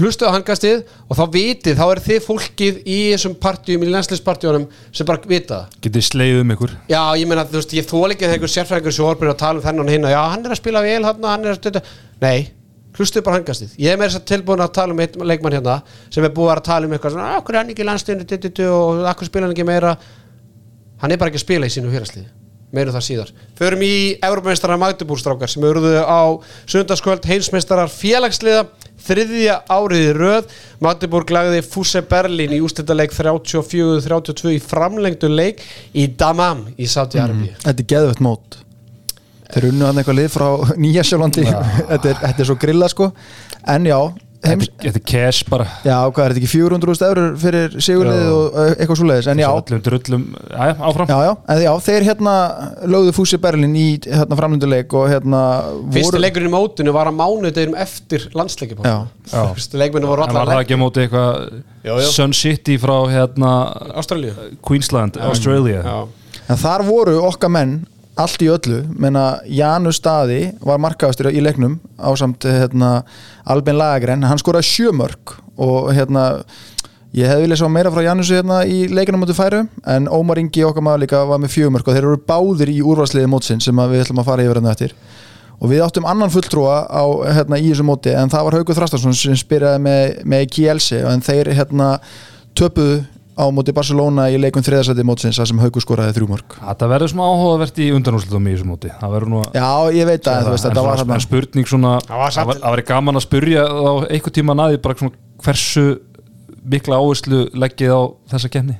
[0.00, 4.66] hlustu á hangastið og þá vitið, þá er þið fólkið í þessum partjum, í landsliðspartjónum
[4.92, 5.80] sem bara vita það.
[5.84, 6.76] Getið sleið um ykkur.
[6.88, 9.58] Já, ég meina, þú veist, ég þól ekki þegar einhver sérfræðingur sem byrjað að tala
[9.58, 11.82] um þennan og hinna Já, hann er að spila vel hann hann er að stunda
[12.22, 12.48] Nei,
[12.96, 15.78] hlustu bara hangastið Ég er með þess að tilbúin að tala um eitt leikmann hérna
[16.08, 18.70] sem er búið að að tala um eitthvað svona Akkur er hann ekki í landsliðinu
[18.78, 19.94] og akkur spila hann ekki meira?
[21.02, 22.37] Hann er bara ekki að spila í sínu fyrirslið
[22.74, 23.30] Meirum það síðar.
[23.56, 26.20] Förum í Európameistarar Magdebúrstrákar sem eruðu á
[26.68, 28.66] sundarskvöld heimsmeistarar félagsliða
[29.08, 30.50] þriðja árið í röð.
[30.84, 35.62] Magdeburg lagði Fuse Berlin í ústættaleik 34-32 í framlengdu leik
[35.96, 38.58] í Damam í Saudi-Arabi Þetta er geðvett mót.
[39.48, 40.48] Þeir unnu hann eitthvað lið frá
[40.84, 43.10] Nýja Sjálandi þetta, er- þetta er svo grilla sko.
[43.64, 43.96] En já,
[44.42, 45.66] þetta er cash bara.
[45.86, 48.28] Já hvað er þetta ekki 400.000 eurur fyrir sigurlið Já.
[48.34, 49.28] og uh, eitthvað svoleiðis?
[49.32, 51.10] En já, öllum drullum, já, áfram.
[51.10, 52.34] Já, já, en já þeir hérna
[52.94, 55.42] lögðu Fúsi Berlin í hérna framlönduleik og hérna
[55.96, 58.84] Fyrsti leikurinn í mótinu var að mánudeginum eftir landsleikjum.
[58.86, 58.96] Já.
[59.32, 59.42] Já.
[59.58, 61.98] Fyrsti leikmennu voru en var það allar ekki á móti Já, já.
[61.98, 63.52] eitthvað Sun City frá hérna
[63.98, 64.34] Ástralíu.
[64.64, 65.82] Queensland, Australia.
[65.82, 65.98] Já,
[66.48, 67.80] En þar voru okkar menn
[68.18, 73.02] allt í öllu, menna Janus Staði var markaðastur í leiknum á samt hérna,
[73.46, 76.24] Albin Lagren hann skoraði sjömörk og hérna
[77.16, 79.62] ég hefði viljað sjá meira frá Janusi hérna í leikinum mútið færu
[79.94, 83.30] en Ómar Ingi okkar maður líka var með fjömörk og þeir eru báðir í úrvarsliði
[83.30, 84.96] mótsinn sem við ætlum að fara yfir hérna eftir.
[85.58, 87.02] Og við áttum annan fulltrúa á,
[87.34, 91.24] hérna, í þessu móti en það var Haugur Þrastarsson sem spyraði með, með Kielsi en
[91.24, 91.88] þeir hérna,
[92.58, 93.00] töpuðu
[93.38, 96.56] á móti Barcelona í leikum þriðarsæti mótsins þar sem Haugur skoraði mörk.
[96.58, 98.90] Þetta verður smá áhugavert í undanúrslutum í þessu móti.
[98.98, 101.66] Það verður nú að Já, ég veit að þú veist, en þetta var svona spurning
[101.70, 104.82] svona Það var samt- það var- það væri gaman að spurja á einhver tíma naði
[104.82, 105.14] bara svona
[105.46, 105.86] hversu
[106.68, 108.00] mikla áherslu leggið á
[108.34, 108.76] þessa kenni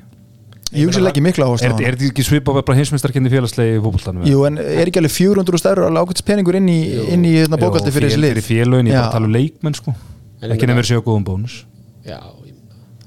[0.68, 4.26] Ég hugsi ekki mikla er, áherslu er þetta ekki svipað bara heimsmeistarkenni félagslegi í fótboltanum
[4.28, 6.80] Jú, en er ekki alveg 400 stærur alveg ákveðs peningur inn í,
[7.14, 8.34] inn í hérna, bókaldi fyrir þessi lið?
[8.36, 9.94] fyrir félögin, ég bara tala um leikmenn sko.
[10.42, 11.64] En ég ekki meina- nefnir séu góðum bónus.
[12.04, 12.20] Já,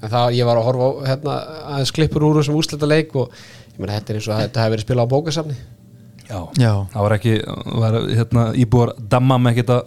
[0.02, 1.36] en það, ég var að horfa á hérna,
[1.74, 3.32] aðeins klippur úr þessum úslita leik og
[3.72, 5.56] ég meina þetta er eins og að þetta hefur verið spilað á bókasafni
[6.28, 6.38] já.
[6.58, 7.34] Já, það var ekki
[7.82, 9.80] var, hérna, íbúar damma með ekki þetta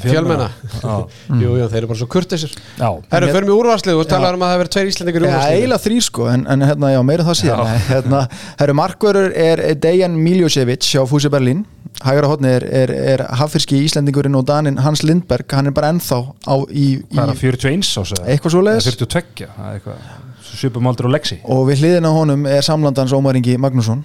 [0.00, 0.46] Fjölmenna.
[0.80, 0.94] já,
[1.42, 2.54] Jú, jú, þeir eru bara svo kurteisir.
[2.78, 2.88] Já.
[3.12, 5.58] Herru, förum í úrvarslið og talaður um að það hefur tveir Íslandingur í Já, úrvarslið
[5.58, 7.72] eiginlega þrý sko, en, en hérna, já, meira það síðan.
[7.90, 8.22] Hérna,
[8.62, 11.64] Herru, markverður er Dejan Miljosevic hjá Fúsi Berlín.
[12.02, 16.18] Hægra hotni er, er, er hafirski Íslendingurinn og Danin Hans Lindberg hann er bara ennþá
[16.48, 18.88] á, í, í hvað er það 41 ás eitthvað svoleiðis.
[18.88, 22.64] Eða 42 það er eitthvað svipum aldrei á lexi og við hliðin á honum er
[22.66, 24.02] samlandans Ómar Ingi Magnússon.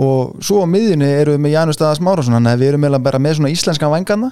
[0.00, 3.06] Og svo á miðjunni erum við með Janus Staðas Márásson þannig að við erum eiginlega
[3.08, 4.30] bara með svona íslenskan vangana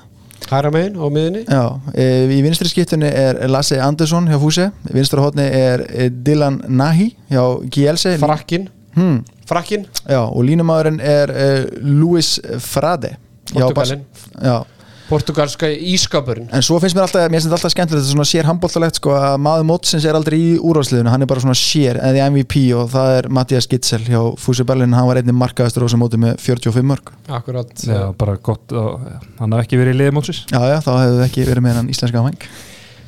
[0.49, 4.97] Hæra megin á miðunni Já, e, í vinstri skiptunni er Lasse Andersson hjá Fúsi, í
[4.97, 7.43] vinstra hotni er e, Dylan Nahi hjá
[7.75, 11.49] Gielse Frakkin hmm, Frakkin Já, og línumæðurinn er e,
[11.83, 13.17] Luis Frade.
[13.49, 14.03] Portugalinn.
[14.45, 14.63] Já,
[15.09, 18.29] portugalska ískapurinn En svo finnst mér alltaf, mér finnst þetta alltaf skemmtilegt þetta er svona
[18.31, 21.99] sér handbóltalegt sko að maður mótsins er aldrei í úrvarsliðinu, hann er bara svona sér
[22.05, 25.87] eða MVP og það er Mattias Gitzel hjá Fúsi Berlin, hann var einnig markaðastur á
[25.89, 27.13] þessum móti með 45 mörg.
[27.29, 28.99] akkurat Já, bara gott, að-
[29.39, 31.89] hann hef ekki verið í liði mótsins Já, já, þá hefðu ekki verið með hann
[31.93, 32.49] íslenska væng.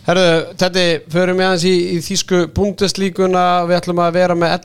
[0.00, 4.56] Herðu, þetta förum við aðeins í, í þýsku búndeslíkuna við ætlum að vera með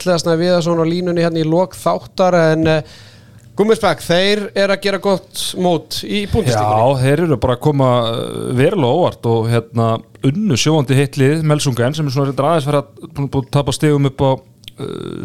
[3.56, 7.88] Gummisbæk, þeir er að gera gott mót í búndeslíkunni Já, þeir eru bara að koma
[8.04, 9.86] uh, verulega óvart og hérna
[10.28, 14.32] unnu sjóandi heitlið Melsungen sem er svona reyndar aðeins fyrir að tapa stegum upp á
[14.36, 14.40] uh,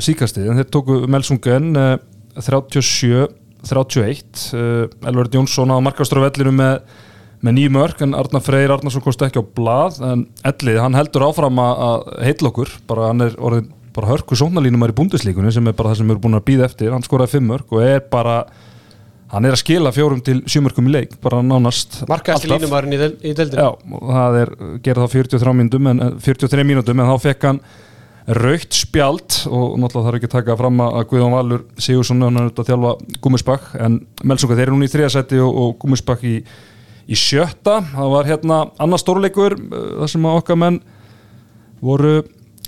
[0.06, 1.98] síkastið en þeir tóku Melsungen uh,
[2.38, 6.86] 37-31 uh, Elvard Jónsson á vellinu með,
[7.42, 11.26] með nýjum mörg en Arnar Freyr Arnarsson komst ekki á blað en Ellið, hann heldur
[11.26, 15.76] áfram að heitla okkur, bara hann er orðin bara hörku sónalínumar í búndeslíkunni sem er
[15.76, 18.40] bara það sem erum búin að býða eftir, hann skoraði fimm mörg og er bara
[19.30, 22.64] hann er að skila fjórum til sjumörkum í leik bara nánast Markaðasti alltaf.
[22.64, 26.66] línumarinn í, í deildinu Já, og það er, gera það 43 mínútum en, eh, 43
[26.66, 27.62] mínútum en þá fekk hann
[28.30, 32.46] raukt spjald og náttúrulega þarf ekki að taka fram að Guðjón Valur Sigursson hann er
[32.46, 36.34] auðvitað að þjálfa Gúmisbakk en Melsunga þeir eru núna í þriðasætti og, og Gúmisbakk í,
[37.10, 37.80] í sjötta.
[37.94, 40.78] Það var hérna annar stórleikur uh, þar sem okkar menn
[41.80, 42.20] voru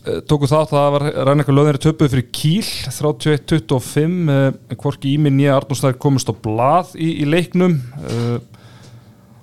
[0.03, 4.49] tóku þátt það var ræna eitthvað löðinri töpuð fyrir Kíl 31-25 uh,
[4.81, 8.41] hvorki Ímin nýja Arnústæður komist á blað í, í leiknum uh,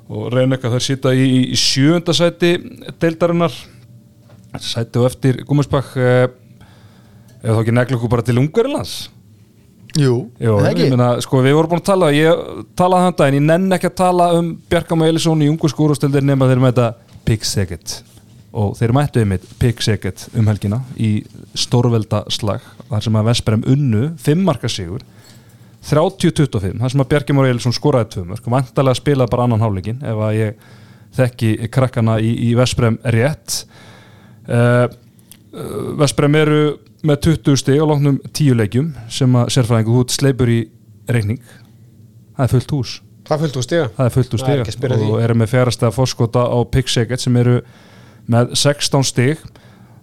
[0.10, 2.56] og reyna eitthvað þær sita í, í sjönda sæti
[3.00, 3.56] deildarinnar.
[4.60, 6.28] Sæti og eftir Gúmisbakk uh,
[7.40, 8.98] eða þá ekki negla okkur bara til Ungarilands
[9.98, 12.44] Jú, Jó, meina, sko við vorum búin að tala ég
[12.78, 16.26] talaði hann daginn, ég nenn ekki að tala um Bjarkam og Elisson í ungu skúrastildir
[16.26, 16.92] nema þeir mæta
[17.26, 17.98] Pig Segget
[18.52, 21.20] og þeir mættu einmitt Pig Segget um helgina í
[21.58, 25.06] stórvelda slag þar sem að Vesperem unnu 5 marka sigur
[25.86, 30.02] 30-25, þar sem að Bjarkam og Elisson skoraði 2 mörg, vantarlega spilaði bara annan hálfleikin
[30.04, 30.66] ef að ég
[31.16, 33.64] þekki krakkana í, í Vesperem rétt.
[34.50, 34.86] Uh,
[36.00, 36.62] Vesprem eru
[37.08, 40.60] með 20 stig á lóknum 10 leikjum sem að sérfræðingu hút sleipur í
[41.10, 41.40] reikning.
[42.36, 42.96] Það er fullt hús.
[43.96, 44.66] Það er fullt úr stiga.
[44.66, 47.60] Að og eru með fjárasta fórskota á Pigsegget sem eru
[48.30, 49.42] með 16 stig.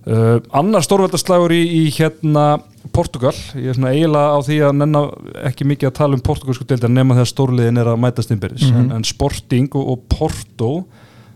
[0.06, 2.60] Uh, annar stórveldaslagur í, í hérna
[2.94, 5.02] Portugal, ég er svona eiginlega á því að nenna
[5.48, 8.92] ekki mikið að tala um portugalsku deildar nema þegar stórliðin er að mætast innbyrðis en,
[8.94, 10.70] en Sporting og, og Porto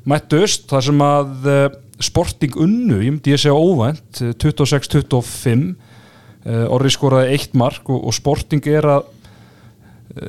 [0.09, 1.65] mættust þar sem að uh,
[2.01, 8.07] Sporting unnu, ég myndi ég segja óvænt eh, 26-25 uh, Orri skoraði eitt mark og,
[8.07, 9.11] og Sporting er að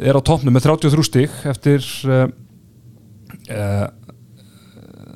[0.02, 2.26] er á toppnum með 33 stík eftir uh,
[3.50, 3.88] uh, uh,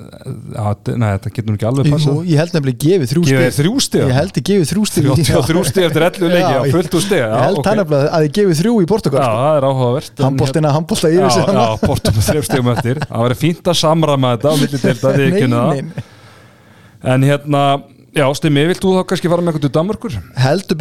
[0.06, 3.46] Nei, þetta getur nú ekki alveg Jú, passað ég held nefnilega gefið þrjú Gefið stig.
[3.46, 4.02] þér þrjú stig?
[4.06, 7.26] Ég held ég gefið þrjú stig 33 stig eftir 11 leiki, ég- fullt úr já,
[7.26, 9.36] Ég held það nefnilega að ég gefið þrjú í Portugal Já, sko.
[9.42, 12.96] það er áhugavert en Handboltina, handbolta Já, yfir sig já, Porto með þreif stigum eftir
[13.06, 16.02] Það væri fínt að samrama þetta á milli deilda við ekki það Nei, nei.
[17.06, 17.62] En hérna,
[18.16, 20.12] já, Stimmi, vilt þú þá kannski fara með eitthvað til Danmörkur?
[20.36, 20.76] Heldur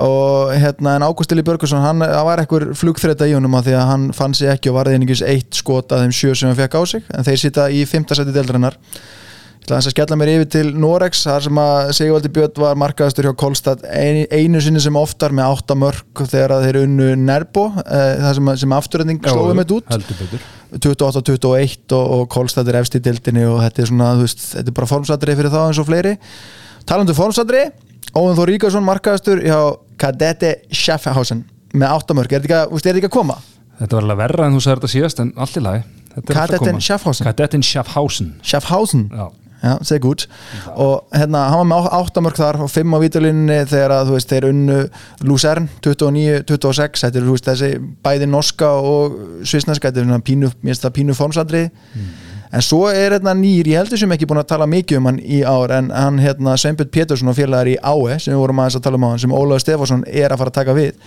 [0.00, 3.74] og hérna en Ágúst Eli Börgursson hann það var ekkur flugþreita í honum að því
[3.78, 6.60] að hann fann sig ekki og varði einingis eitt skot að þeim sjö sem hann
[6.60, 7.10] fekk á sig.
[7.12, 8.78] En þeir sita í fymta seti deildarinnar.
[9.62, 12.78] Ég ætla aðeins að skella mér yfir til Norex þar sem að Sigvaldi Björn var
[12.82, 18.16] markaðastur hjá Kolstad einu, sinni sem oftar með átta mörg þegar þeir unnu Nerbo eh,
[18.24, 19.92] það sem, sem afturrending slóðum þetta út.
[19.94, 20.48] Heldur betur.
[20.80, 24.74] 28-21 og, og Kolstad er efst í dildinni og þetta er svona, þú veist, þetta
[24.74, 26.16] er bara formsadri fyrir þá eins og fleiri.
[26.88, 27.62] Talandu formsadri,
[28.12, 29.60] Óðun Þór Ríkarsson markaðastur hjá
[30.02, 33.38] Kadette Schaffhausen með áttamörk, er þetta ekki, að- koma?
[33.80, 35.84] Þetta var alveg verra en þú sagði þetta síðast en allt í lagi.
[36.28, 36.80] Kadetten.
[36.84, 37.24] Schaffhausen.
[37.24, 38.34] Kadetten Schaffhausen.
[38.44, 39.30] Schaffhausen, Já,
[39.62, 40.26] já, seg gut
[40.74, 44.28] og hérna, hann var með áttamörk þar og fimm á vítalinni þegar að, þú veist,
[44.34, 44.78] þeir unnu
[45.30, 47.70] Luzern 29-26 þetta er, þú veist, þessi
[48.04, 49.16] bæði norska og
[49.48, 51.62] svisneska, þetta er svona pínu, mér finnst það pínu formsadri
[52.52, 55.20] en svo er hérna nýr, ég heldur sem ekki búin að tala mikið um hann
[55.24, 58.80] í ár en hann hérna Sveinbjörn Pétursson og félagar í AE sem við vorum aðeins
[58.80, 60.98] að tala um á hann sem Ólaður Stefánsson er að fara að taka við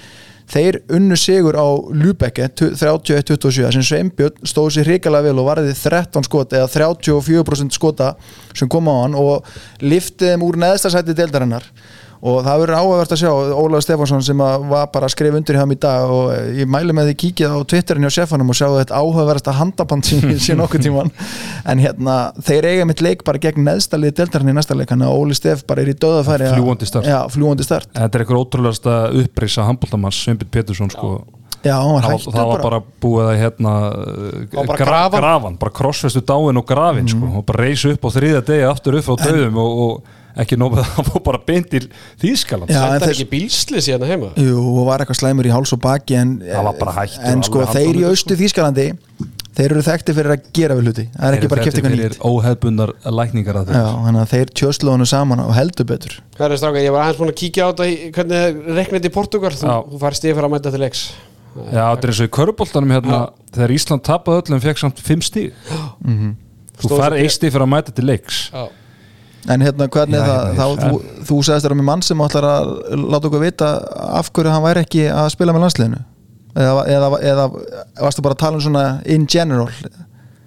[0.52, 6.26] þeir unnu sigur á Lübecke 31-27 sem Sveinbjörn stóð sér hrikalega vel og varði 13
[6.28, 8.14] skot eða 34% skota
[8.54, 9.46] sem kom á hann og
[9.82, 11.66] liftið þeim úr neðsta sæti deildarinnar
[12.26, 15.58] og það verður áhugavert að sjá Ólaður Stefánsson sem að var bara að skrifa undir
[15.58, 18.58] hjá hann í dag og ég mæli með því kíkið á Twitterin hjá sefanum og
[18.58, 20.10] sjá þetta áhugaverðasta handaband
[20.42, 21.12] sé nokkuð tíman
[21.70, 25.16] en hérna, þeir eiga mitt leik bara gegn neðstalið deildarinn í næsta leik hann að
[25.20, 27.06] Óli Stef bara er í döðafæri að- Fljúgandi start.
[27.12, 27.90] Já, fljúandi start.
[27.94, 31.18] Þetta er eitthvað ótrúlegasta upprýsa handbóltamanns Sveinbjörn Pétursson sko.
[31.66, 32.80] Já, hann var það, það var bara.
[33.02, 33.72] búið að hérna
[34.54, 35.20] bara gra grafan.
[35.22, 38.98] grafan, bara krossvestu dáin og grafin sko, og bara reysi upp á þriða degi aftur
[39.00, 40.04] upp frá döðum og, og
[40.44, 41.86] ekki nóg að hann fór bara beint til
[42.22, 44.32] Þýskaland Já, Þetta er þess- ekki bílslis hérna heima?
[44.40, 48.06] Jú, og var eitthvað slæmur í háls og baki en, Það en sko þeir í
[48.10, 48.90] austu Þýskalandi
[49.56, 51.04] þeir eru þekkti fyrir að gera við hluti.
[51.16, 52.18] Það er ekki bara að kipta eitthvað nýtt.
[52.28, 56.18] óhefbundar lækningar að Já, þannig að þeir tjöslu honum saman og heldur betur.
[56.36, 59.78] Herri stráka, ég var aðeins búin að kíkja á þetta hvernig reknið í Portugal, þú,
[59.94, 61.06] þú farið stíð fyrir að mæta til leiks
[61.56, 63.20] Já, þetta er eins og í köruboltanum hérna
[63.56, 65.54] þegar Ísland tapaði öllum fekk samt 5 stíg
[66.76, 68.66] Þú Stóð fær svo- 1 stíg fyrir að mæta til leiks Já,
[69.52, 72.50] En hérna, hvernig Já, það, þá, þú, þú sagðist þér að með mann sem ætlar
[72.50, 72.74] að
[73.04, 73.70] láta okkur vita
[74.22, 76.02] af hverju hann væri ekki að spila með landsliðinu.
[76.56, 77.48] Eða, eða, eða
[78.00, 79.70] varstu bara að tala um svona in general?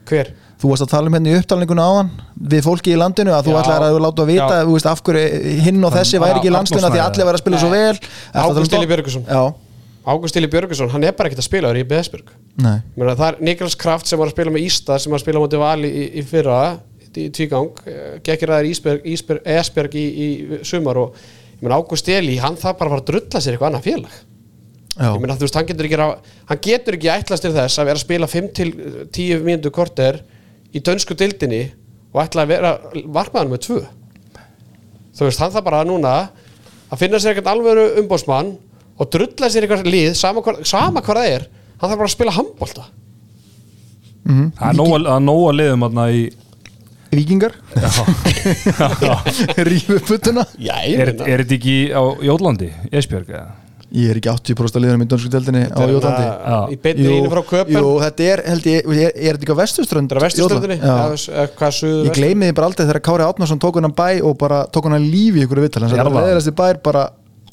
[0.08, 0.32] Hver?
[0.58, 2.08] þú varst að tala um hérna í upptalninguna áðan
[2.50, 3.58] við fólki í landinu að þú Já.
[3.60, 4.64] ætlar að láta að vita Já.
[4.66, 5.22] þú veist, af hverju
[5.66, 7.94] hinn og þessi væri ekki í landsliðinu af því allir væri að spila svo vel.
[7.94, 8.90] Ertu að tala um Ágúst Ili Dott?
[8.90, 9.42] Björgusson Já,
[10.08, 12.26] Ágúst Ili Björgusson, hann er bara ekkert að spila í Beðsburg
[12.58, 15.38] það er Niklas Kraft sem var að spila með Ísta sem var að spila
[17.18, 17.68] í, tvígang,
[18.26, 19.04] gekkir Ísberg,
[19.44, 20.28] Esberg í, í
[20.66, 21.18] sumar og
[21.58, 24.16] ég meina Ágúst Eli, hann þarf bara að fara að drulla sér eitthvað annað félag.
[24.98, 27.78] Já, ég meina þú veist, hann getur ekki, að- hann getur ekki ætlast til þess
[27.78, 28.70] að vera að spila 5 til
[29.14, 30.20] 10 mínútu korter
[30.74, 31.62] í dönsku dildinni
[32.12, 32.72] og ætla að vera
[33.06, 33.78] varmaðan með 2
[35.18, 36.14] þú veist, hann þarf bara núna
[36.90, 38.54] að finna sér eitthvað alvöru umbóðsmann
[38.98, 41.46] og drulla sér eitthvað lið sama hvað, sama hvað það er
[41.78, 42.84] hann þarf bara að spila handbolta.
[44.28, 45.84] Það er nóg að- það er nóg að liðum
[46.18, 46.22] í
[47.12, 47.54] vikingar
[49.68, 50.44] Rífu puttuna?
[50.58, 53.48] Er er þetta ekki á Jólandi, Esbjörg eða?
[53.88, 56.56] Ég er ekki 80% að liðanum í dönsku deildinni á Jótandi Já.
[56.68, 59.60] í beinni línu frá köpen jú, þetta er, held ég, er, er þetta ekki á
[60.76, 60.90] Já.
[61.56, 64.58] hvað suðu Ég gleymi því bara aldrei þegar Kári Átnarsson tók hann bæ og bara
[64.76, 65.96] tók hann lífi í ykkur viðtal Jarðaði.
[66.04, 67.06] það er leðilegasti bær bara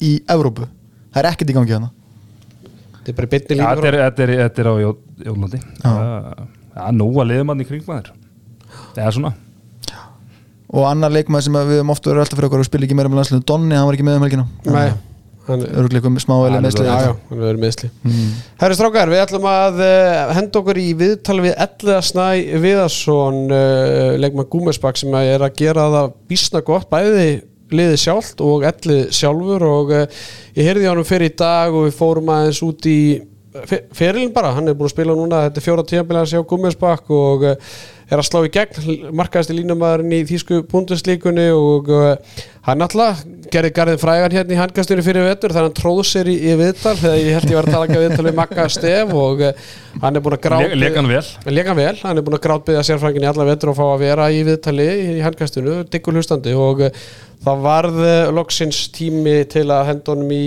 [0.04, 0.68] í Evrópu.
[1.08, 1.88] Það er ekkert í gangi hana
[3.00, 5.00] þetta er bara línu þetta frá er, þetta er, þetta er á Jó-
[5.30, 8.12] Jólandi Það er nóg að liðum hann í kringum þér
[8.92, 9.32] Það er svona
[10.72, 13.10] og annar leikmaður sem við höfum ofta verið alltaf fyrir okkur og spila ekki meira
[13.12, 14.46] með landsliðinu Donni, hann var ekki með um helgina.
[14.66, 14.88] Nei,
[15.46, 17.90] hann er örugleikum smá eða er meðslið Já, já, hann verður meðsli
[18.62, 22.26] Herri strákar, við ætlum að uh, henda okkur í viðtal við Elliða Snæ
[22.64, 27.28] Viðarsson uh, leikmann Gúmesbakk sem er að gera það bísna gott, bæði
[27.70, 30.04] liðið sjálft og Ellið sjálfur og uh,
[30.58, 32.98] ég heyrði á hann fyrir í dag og við fórum aðeins út í
[33.96, 36.26] ferilin bara, hann er búin að spila núna þetta er fjóra tíðanbíla
[38.06, 42.12] er að slá í gegn markaðist í línumæðurinn í Þýsku búnduslíkunni og uh,
[42.68, 46.30] hann alltaf gerði garðin frægan hérna í handkastunni fyrir vetur þannig að hann tróð sér
[46.30, 49.12] í, í viðtal þegar ég held ég var að tala ekki viðtal við Magga Stef
[49.18, 49.68] og uh,
[50.04, 51.24] hann er búin að grát Le- Leik hann vel?
[51.82, 54.42] Vel, hann er búin að grátbyggja sérfrængin í alla vetur og fá að vera í
[54.46, 57.06] viðtali í handkastinu, diggur hlustandi og uh,
[57.46, 60.44] það varð uh, loksins tími til að henda honum í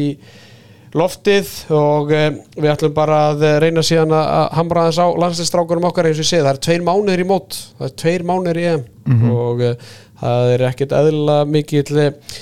[0.97, 5.89] loftið og uh, við ætlum bara að uh, reyna síðan að hamra aðeins á landslistrákurum
[5.89, 8.61] okkar eins og ég sé, það er tveir mánuðir í mót það er tveir mánuðir
[8.61, 8.87] í EM
[9.33, 12.39] og uh, það er ekkit eðlilega mikill uh,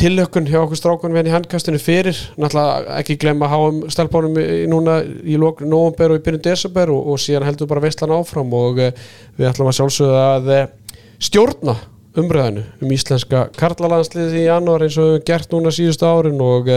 [0.00, 2.16] tilökkun hjá okkur strákunum hérna í handkastinu fyrir.
[2.40, 6.92] Náttúrulega ekki glemma að háum stelpunum í, núna í lók november og í byrjun desember
[6.94, 8.92] og, og síðan heldur bara veistlan áfram og uh,
[9.38, 11.76] við ætlum að sjálfsögða að uh, stjórna
[12.20, 16.70] umræðinu um íslenska karlalansliðið í janúar eins og gert núna síðustu árin og,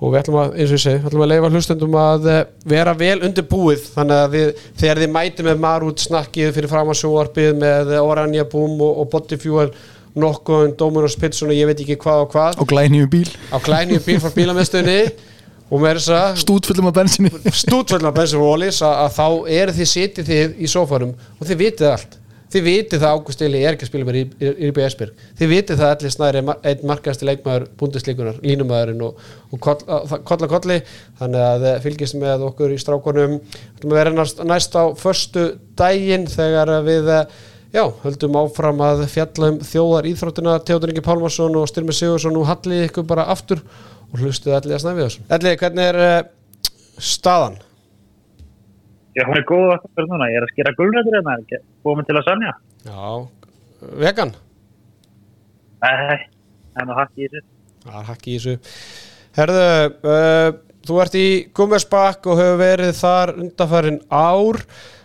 [0.00, 2.38] og við ætlum að, eins og ég segi, við ætlum að leifa hlustendum að uh,
[2.74, 3.84] vera vel undir búið.
[3.94, 8.46] Þannig að við, þegar þið mæti með marút snakkið fyrir fram að sjóarpið með Oranje
[8.52, 9.68] Boom og, og Bodyfuel
[10.14, 12.58] nokkuð, Dominos Pizza og ég veit ekki hvað og hvað.
[12.62, 15.30] Og glænýju bíl, á klænju bíl frá bílamiðstöðinni.
[15.72, 19.88] Og með þess að stútfullum af bensinni stútvöldna bensin og ólís að, þá eru þið
[19.90, 22.18] sitið þið í sófarum og þið vitið allt
[22.54, 25.50] þið vitið það Ágúst Eli er ekki að spila með í, í, í BS-byrg þið
[25.50, 30.50] vitið það allir snæri er einn markasti leikmaður búndislíkunar, línumæðurinn og, og koll, að, kolla
[30.50, 30.76] kolli.
[31.18, 33.40] Þannig að eh, fylgist með okkur í strákunum.
[33.82, 35.48] Við verðum næst, á förstu
[35.78, 37.42] daginn þegar við eh,
[37.74, 42.48] já, höldum áfram að fjalla um þjóðar íþróttina, Teodor Ingi Pálmarsson og Styrmi Sigursson og
[42.52, 43.62] hallið ykkur bara aftur
[44.12, 46.18] og hlustuðu allir að snæfi þessum Allir, hvernig er uh,
[47.02, 47.58] staðan?
[49.14, 50.30] Já, hún er góð aftur fyrir núna.
[50.30, 52.54] Ég er að skera gulrættir komin til að sannja.
[52.84, 53.08] Já,
[54.02, 54.34] vegan?
[55.84, 56.20] Nei,
[56.72, 57.44] það er nú hakk í þessu.
[57.84, 58.56] Það er hakki í þessu.
[59.34, 59.68] Herðu,
[60.14, 60.48] uh,
[60.88, 64.60] þú ert í Gummersbakk og hefur verið þar undanfærin ár.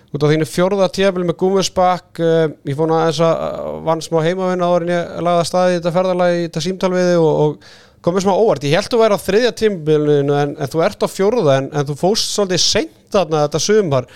[0.10, 2.22] Út á þínu fjórða tíðabili með Gummersbakk.
[2.22, 5.96] Uh, ég fóna aðeins að vann smá heimavinn áður en ég lagði að staði þetta
[5.98, 7.70] ferðalagi í þetta símtalviði og, og
[8.06, 8.66] komið smá óvart.
[8.70, 11.70] Ég held að þú væri á þriðja tímabilinu en, en þú ert á fjórða en,
[11.74, 14.10] en þú fóst svolítið seint þarna þetta sumar.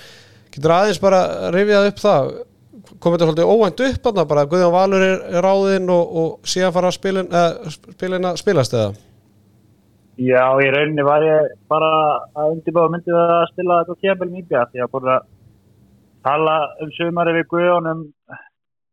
[0.53, 1.21] Getur aðeins bara
[1.53, 2.33] rifjað upp það
[2.99, 6.75] komið þetta svolítið óvænt upp þarna bara Guðjón Valur er, er ráðinn og, og síðan
[6.75, 8.93] fara að spilin, uh, spilin að spilast eða?
[10.21, 11.91] Já, í rauninni var ég bara
[12.37, 15.29] að undirbáða myndið að stila þetta tíðanbel mýbja því að að
[16.23, 18.03] tala um sumari við Guðjón um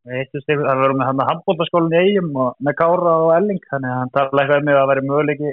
[0.04, 3.98] það verður með hann að handbóltaskólinn í eigum og með Kára og Elling þannig að
[3.98, 5.52] hann talaði eitthvað um mig að það væri möguleiki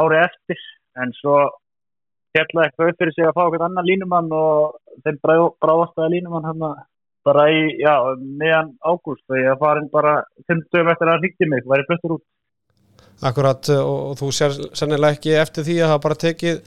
[0.00, 0.62] ári eftir.
[1.00, 1.34] En svo
[2.34, 6.66] fjallaði eitthvað upp fyrir sig að fá eitthvað annan línumann og þeim bráðastaði línumann hann
[7.30, 10.18] bara í, já, meðan ágúst og ég farin bara
[10.50, 12.24] 50 eftir að ríkti mig, væri fluttur út.
[13.30, 16.60] Akkurat uh, og, þú sér sennilega ekki eftir því að það bara tekið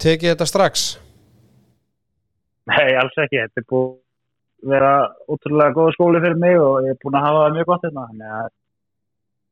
[0.00, 0.86] tekið þetta strax?
[2.70, 4.92] Nei, alls ekki, þetta er búið að vera
[5.32, 8.08] útrúlega góð skóli fyrir mig og ég er búin að hafa það mjög gott hérna
[8.10, 8.50] þannig að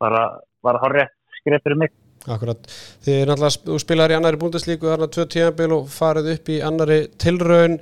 [0.05, 0.25] bara,
[0.67, 1.95] bara hár rétt skrif fyrir mig
[2.29, 2.69] Akkurat,
[3.07, 6.61] þið er náttúrulega þú spilar í annari búndeslíku þarna tvö tíðanbíl og farið upp í
[6.65, 7.79] annari tilraun.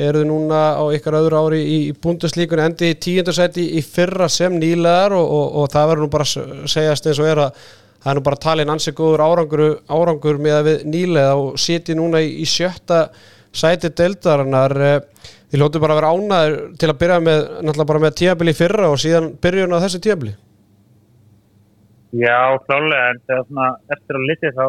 [0.00, 5.12] Eruðu núna á ykkar öðru ári í, búndeslíkun endi í tíundarsæti í fyrra sem nýlegar
[5.12, 7.64] og, og, og það verður nú bara að segjast eins og er að
[8.00, 11.98] það er nú bara talin ansið góður árangur, árangur með að við nýlega og siti
[11.98, 13.02] núna í, í sjötta
[13.52, 14.76] sæti deildarinnar.
[15.50, 18.56] Þið lótu bara að vera ánaður til að byrja með náttúrulega bara með tíðanbíl í
[18.56, 20.38] fyrra og síðan byrjun á þessu tíðanbíli
[22.10, 24.64] Já, klálega, en þegar svona eftir að litið þá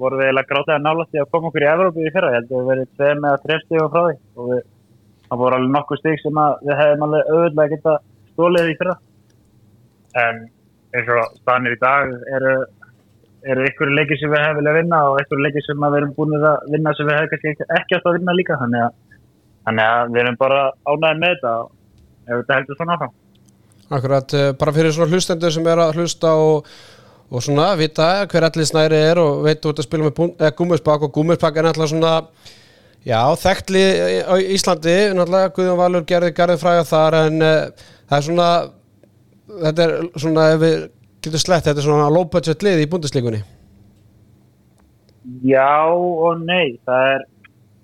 [0.00, 2.58] voru við eiginlega gráðlega nálasti að koma okkur í Evrópu í fyrra, ég held að
[2.58, 4.16] við verið tveið með að trefn stígum frá því.
[4.36, 4.60] Og við,
[5.28, 7.96] það voru alveg nokkuð stíg sem að við hefðum alveg auðvitað geta
[8.34, 8.96] stólið í fyrra.
[10.24, 10.44] En
[10.94, 12.54] eins og stanir í dag eru,
[13.54, 16.38] eru ykkur leikir sem við hefum viljað vinna og ykkur leikir sem við erum búin
[16.42, 18.60] að vinna sem við hefum kannski ekki átt að vinna líka.
[18.60, 19.20] Þannig að,
[19.64, 21.76] þannig að við erum bara ánæðið með þetta og
[22.28, 23.20] ef þetta heldur svona áfram
[23.92, 26.68] Akkurat, eh, bara fyrir svona hlustendur sem er að hlusta og,
[27.30, 31.12] og svona vita hver allir snæri er og veit ert að spila með gúmusbakk og
[31.12, 32.14] gúmusbakk er náttúrulega svona
[33.04, 33.84] já, þekktli
[34.24, 38.48] á Íslandi náttúrulega Guðjón Valur gerði garði fræða þar en uh, það er svona
[39.64, 40.78] þetta er svona, ef við
[41.24, 43.44] getum slett, þetta er svona low budget lið í búndislíkunni
[45.44, 47.22] Já og nei, það er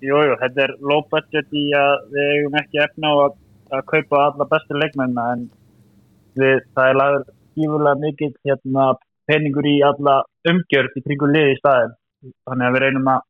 [0.01, 3.39] jújú, jú, þetta er low budget í að við eigum ekki efna á að,
[3.77, 5.49] að kaupa alla bestu leikmennina en
[6.39, 8.85] við, það er lagur skífulega mikill hérna,
[9.29, 10.21] peningur í alla
[10.51, 11.97] umgjörð í kringu lið í staðin
[12.47, 13.27] þannig að við reynum að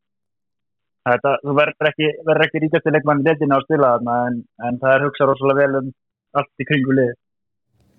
[1.09, 2.11] þetta, þú verður ekki,
[2.45, 4.37] ekki ríkast í leikmanni letina á stila þarna en,
[4.67, 5.91] en það er hugsað rosalega vel um
[6.41, 7.17] allt í kringu lið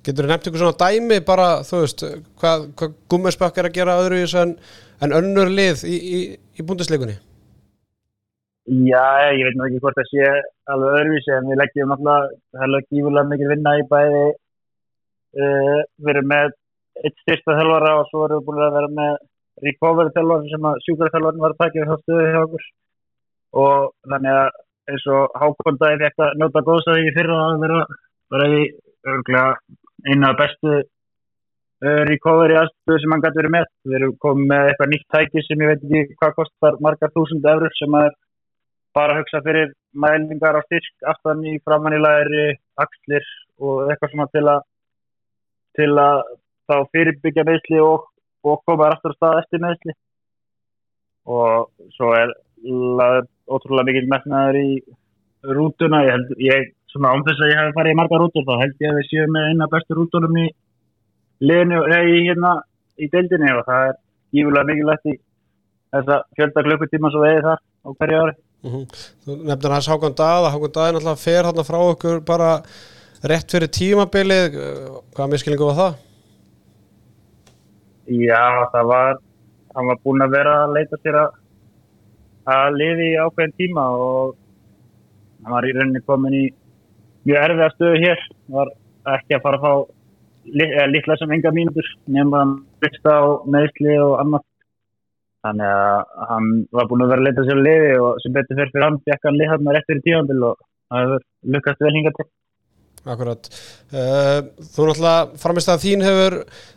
[0.03, 2.01] Getur þú nefnt ykkur svona dæmi bara, þú veist,
[2.43, 4.57] hvað, hvað gummerspakk er að gera öðru í þessu en,
[5.19, 6.23] önnur lið í, í,
[6.59, 7.15] í búndisleikunni?
[8.67, 10.27] Já, ég veit náttúrulega ekki hvort það sé
[10.75, 14.25] alveg öðruvísi en við leggjum náttúrulega, það er lög gífurlega mikil vinna í bæði
[15.39, 16.53] uh, verið með
[17.03, 19.13] eitt styrsta þjálfara og svo erum við búin að vera með
[19.67, 22.67] recovery þjálfara sem að sjúkarþjálfarin var að taka við þá stöðu hjá okkur
[23.63, 24.51] og þannig að
[24.93, 27.85] eins og hákvöndaði fekk að njóta góðsæði í fyrra að vera
[28.33, 28.63] bara í
[29.13, 29.53] örgulega
[30.09, 33.71] eina bestu uh, recovery aðstöðu sem hann gæti verið með.
[33.87, 37.49] Við erum komið með eitthvað nýtt tæki sem ég veit ekki hvað kostar margar þúsund
[37.53, 38.19] eurur sem er
[38.97, 39.73] bara að hugsa fyrir
[40.05, 42.45] mælingar á styrk aftan í framann í læri,
[42.83, 43.25] axlir
[43.63, 44.67] og eitthvað svona til að
[45.79, 46.23] til að
[46.71, 48.09] þá fyrirbyggja meðsli og,
[48.47, 49.95] og koma aftur á stað eftir meðsli
[51.33, 54.69] og svo er ótrúlega mikil metnaður í
[55.43, 58.55] rútuna, ég held, ég svona án þess að ég hef farið í marga rútur þá
[58.61, 60.47] held ég að við séum með eina bestu rútunum í
[61.43, 62.55] liðinu, eða í hérna
[62.99, 63.53] í deildinni.
[63.57, 63.99] Og það er
[64.37, 65.19] gífulega mikilvægt í
[65.93, 68.35] þessa fjölda klukkutíma svo veiði þar á hverju ári.
[68.63, 69.47] Mm -hmm.
[69.49, 72.51] Nefnir hans Hákon Dað Hákon Dað er náttúrulega fer hann frá okkur bara
[73.31, 74.57] rétt fyrir tímabilið
[75.15, 76.01] hvaða miskilningu var það?
[78.13, 79.21] Já, það var
[79.77, 81.39] hann var búin að vera að leita sér að
[82.53, 84.35] að liði í ákveðin tíma og
[85.43, 86.45] hann var í rauninni komin í
[87.29, 88.25] mjög erfiða stöðu hér.
[88.57, 88.73] Var
[89.17, 89.73] ekki að fara að fá
[90.91, 93.23] litla sem enga mínútur nefnum að hann byrsta á
[93.55, 94.49] meðsli og annað.
[95.43, 98.59] Þannig að hann var búin að vera að leita sér að liði og sem betur
[98.59, 100.61] fyrir hann fekk hann lið hann rétt fyrir tímanbíl og
[100.91, 102.29] það hefur lukkast vel hinga til
[103.03, 103.49] Akkurat.
[103.91, 106.37] Uh, þú náttúrulega framist að þín hefur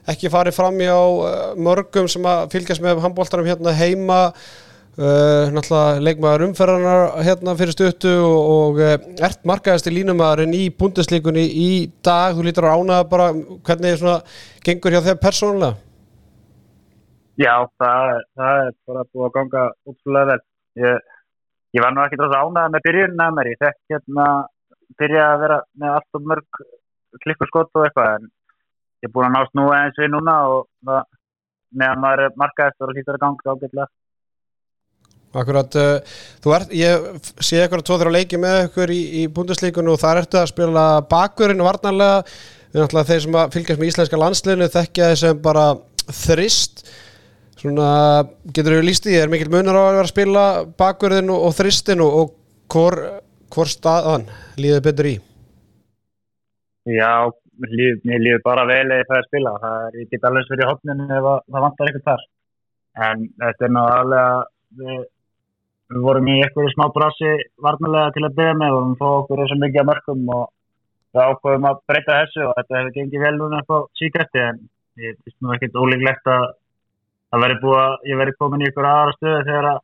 [0.09, 5.51] ekki farið fram í á uh, mörgum sem að fylgjast með handbóltarum hérna heima uh,
[5.53, 11.69] náttúrulega leikmaður umferðarnar hérna fyrir stuttu og, ert markaðist í línumæðurinn í búndeslíkunni í
[12.01, 13.29] dag, þú lítur að ánaða bara
[13.69, 14.17] hvernig svona
[14.65, 15.77] gengur hjá þeim persónulega?
[17.37, 19.63] Já, það, það er bara búið að ganga
[20.31, 20.41] vel.
[20.81, 21.07] Ég,
[21.75, 24.27] ég var nú ekki dráðs ánaða með byrjunna mér, ég fekk hérna
[24.99, 26.63] byrja að vera með allt og mörg
[27.23, 28.31] klikkurskott og eitthvað en
[29.03, 31.05] ég er búin að nást nú eins við núna og það,
[31.75, 33.87] meðan maður er markaðist og hlýttur að ganga ágætlega.
[35.35, 37.07] Akkurat, uh, þú ert, ég
[37.43, 40.85] sé eitthvað tvo þeirra leiki með ykkur í, í búndeslíkunum og þar ertu að spila
[41.11, 42.21] bakurinn varnarlega.
[42.71, 45.65] Við náttúrulega þeir sem fylgjast með íslenska landsliðinu þekkja þessum bara
[46.21, 46.85] þrist.
[47.59, 47.89] Svona,
[48.55, 50.45] getur við líst í, er mikil munar á að vera að spila
[50.79, 52.33] bakurinn og, og þristin og, og
[52.71, 52.99] hvor
[53.55, 54.27] hvor staðan
[54.59, 55.15] líður betur í?
[56.91, 57.31] Já,
[57.63, 59.53] líður, mér líður bara vel eða það er spila.
[59.63, 62.25] Það er, ég get alveg fyrir hotninu ef að, það vantar eitthvað þar.
[63.05, 64.35] En þetta er náttúrulega,
[64.81, 64.99] við,
[65.93, 67.31] við vorum í eitthvað smá brasi
[67.65, 70.45] varnalega til að byrja með og við fóðum okkur þessum mikið að mörgum og
[71.15, 74.61] við ákveðum að breyta þessu og þetta hefur gengið vel núna eitthvað síkætti en
[75.05, 76.45] ég finnst nú ekkert ólíklegt að
[77.31, 79.79] það veri búið að ég veri komin í ykkur aðra stöðu þegar að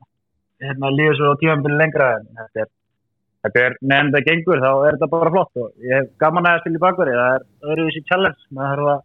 [0.62, 2.72] hérna, líður svo tímanbili lengra en þetta er
[3.46, 6.60] þetta er nefnd að gengur þá er þetta bara flott og ég hef gaman að
[6.62, 9.00] spila í bakveri það er öðruvísi challenge maður þarf að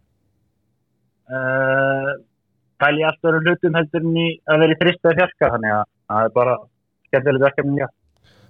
[1.37, 2.11] uh,
[2.77, 5.85] pæla í allt öðrum hlutum heldur en að vera í þrist eða fjarka þannig að
[5.87, 6.57] það er bara
[7.07, 7.87] skemmtilegt verkefni já.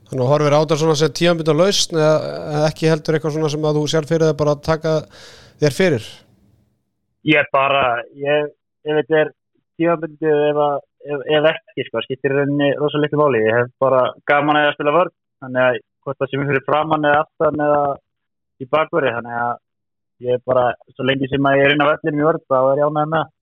[0.07, 3.67] Þannig að horfir á þetta svona sem tímanbytta lausn eða ekki heldur eitthvað svona sem
[3.67, 4.93] að þú sjálf fyrir það bara að taka
[5.63, 6.05] þér fyrir?
[7.27, 7.81] Ég er bara
[8.15, 8.51] ég,
[8.87, 9.33] ef þetta er
[9.77, 10.61] tímanbindi ef,
[11.11, 13.43] ef, ef ekki sko, skiptir rauninni rosa litlu máli.
[13.43, 17.07] Ég hef bara gaman að spila vörð þannig að hvort það sem er fyrir framann
[17.07, 17.81] eða aftan eða
[18.57, 19.55] í bakveri þannig að
[20.27, 22.57] ég er bara, svo lengi sem að ég er inn á vellinum í vörð þá
[22.59, 23.33] er ég ánægð með það.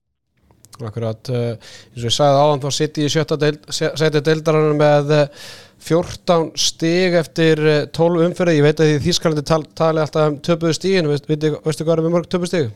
[0.86, 4.76] Akkurat, uh, eins og ég sagði áðan þá sitt ég í sjötta deild, sæti deildarann
[4.76, 5.44] með uh,
[5.86, 10.36] 14 stig eftir uh, 12 umferði, ég veit að því Þískalandi tal, tali alltaf um
[10.44, 12.74] töpuðu stigin, veist, veistu, veistu hvað er með mörg töpuðu stig?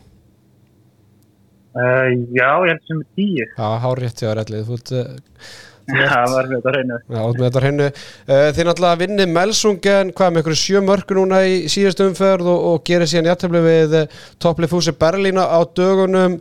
[1.77, 5.51] Uh, já, ég held sem er tíu Já, hár rétt hjá rellið, þú ert uh,
[5.91, 7.87] það var þetta hreinu Já, með þetta hennu.
[8.27, 12.65] Uh, þið náttúrulega vinni Melsungen, hvað með einhverju sjö mörku núna í síðustu umferð og,
[12.71, 16.39] og gerir síðan jættefli við uh, topplið fúsi Berlína á dögunum.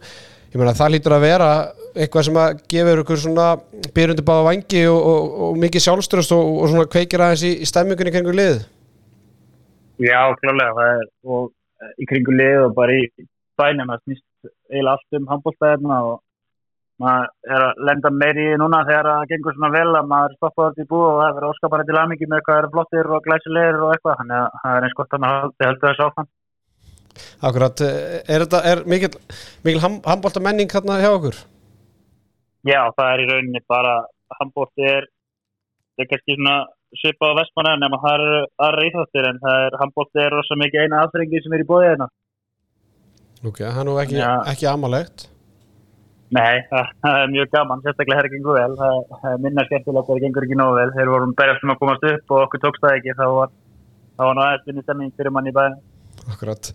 [0.51, 1.51] Ég meina það lítur að vera
[1.95, 3.47] eitthvað sem að gefur ykkur svona
[3.95, 7.69] byrjundi báða vangi og, og, og mikið sjálfströst og, og svona kveikir aðeins í, í
[7.69, 8.63] stemmingunni kringu lið.
[10.01, 11.51] Já, klálega, það er og
[11.83, 13.05] eh, í kringu lið og bara í
[13.61, 14.27] bænum það snýst
[14.71, 16.21] eiginlega allt um handbólstæðina og
[17.01, 20.67] maður er að lenda meiri í núna þegar það gengur svona vel að maður stoppa
[20.67, 23.81] þetta í búið og það verður óskapari til aðmyggi með hvað eru flottir og glæsilegir
[23.81, 26.31] og eitthvað þannig að það er eins gott að maður haldi heldur þessu áfram
[27.49, 29.11] Akkurat, er þetta er mikil,
[29.67, 31.41] mikil ham, handbólta menning hérna hjá okkur?
[32.69, 33.97] Já, það er í rauninni bara
[34.39, 35.09] handbólti er,
[35.97, 36.57] það er kannski svona
[37.01, 40.87] svipað á vestmanna nema það eru aðra íþáttir en það er handbólti er rosa mikið
[40.87, 42.11] eina aðfrengi sem er í bóðið hérna
[43.41, 44.19] Ok, það er nú ekki,
[44.53, 45.31] ekki amalegt.
[46.31, 48.75] Nei, það, er mjög gaman, sérstaklega það gengur vel.
[48.79, 50.91] Það, er minna skemmtilegt þegar það gengur ekki nógu vel.
[50.95, 53.55] Þegar vorum berjast um að komast upp og okkur tókst það ekki, þá var,
[54.21, 55.81] nú aðeins vinni stemming fyrir mann í bæðin.
[56.31, 56.71] Akkurat.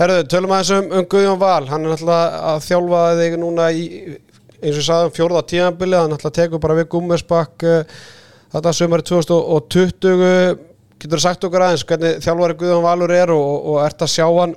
[0.00, 3.84] Herðu, tölum aðeins um, um Guðjón Val, hann er náttúrulega að þjálfa þig núna í,
[4.62, 8.00] eins og ég sagði um fjórða tíðanbili, hann náttúrulega tekur bara við Gummersbakk uh,
[8.56, 10.64] þetta sömari 2020,
[10.96, 14.24] getur þú sagt okkur aðeins hvernig þjálfari Guðjón Valur er og, og ert að sjá
[14.24, 14.56] hann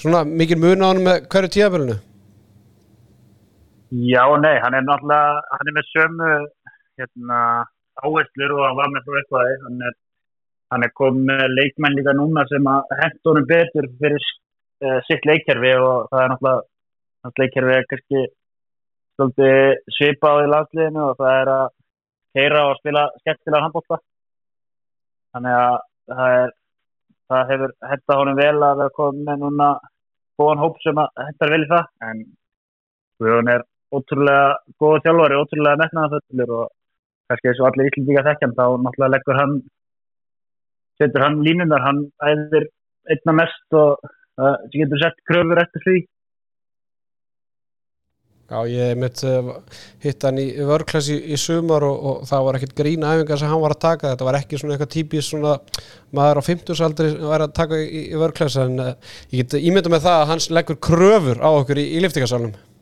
[0.00, 2.00] svona mikil mun á hann með hverju tíðanbilinu?
[3.94, 6.28] Já nei, hann er náttúrulega, hann er með sömu
[6.98, 7.38] hérna,
[8.02, 9.50] áherslur og hann var með frá eitthvað.
[9.66, 9.92] Hann er,
[10.74, 14.24] hann er komið leikmenn líka núna sem að hent honum betur fyrir
[14.82, 16.64] uh, sitt leikkerfi og það er náttúrulega,
[17.22, 18.22] hans leikkerfi er kannski
[19.14, 21.66] svolítið svipað í landsliðinu og það er að
[22.34, 24.00] keira og spila skemmtilega handbólta.
[25.36, 25.76] Þannig að
[26.14, 26.56] það, er,
[27.30, 29.70] það hefur hentað honum vel að vera komið núna
[30.40, 32.24] góðan hóp sem að hentar vel í það en
[33.22, 33.62] Guðjón er
[33.98, 34.48] ótrúlega
[34.82, 36.72] góða þjálfari, ótrúlega metnaðarföllur og
[37.30, 39.54] kannski eins og allir íslendinga þekkjum þá náttúrulega leggur hann
[41.00, 42.68] setur hann línunar, hann æðir
[43.10, 46.02] einna mest og uh, sem getur sett kröfur eftir því.
[48.44, 49.54] Já, ég mitt uh,
[50.04, 53.50] hitt hann í vörklass í, í sumar og, og það var ekkert grína æfingar sem
[53.50, 55.54] hann var að taka, þetta var ekki svona eitthvað típist svona
[56.14, 58.92] maður á 50 aldri að vera að taka í, í vörklass en uh,
[59.32, 62.73] ég get ímynda með það að hans leggur kröfur á okkur í, í liftingarsalunum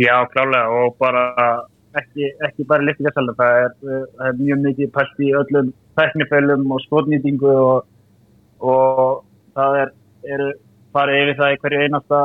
[0.00, 1.24] Já, klálega og bara
[2.00, 3.72] ekki, ekki bara liftingarsalum, það er,
[4.16, 7.88] það er mjög mikið pælt í öllum tæknifölum og skotnýtingu og,
[8.64, 9.24] og
[9.56, 9.92] það er,
[10.36, 10.52] eru
[10.96, 12.20] farið yfir það í hverju einasta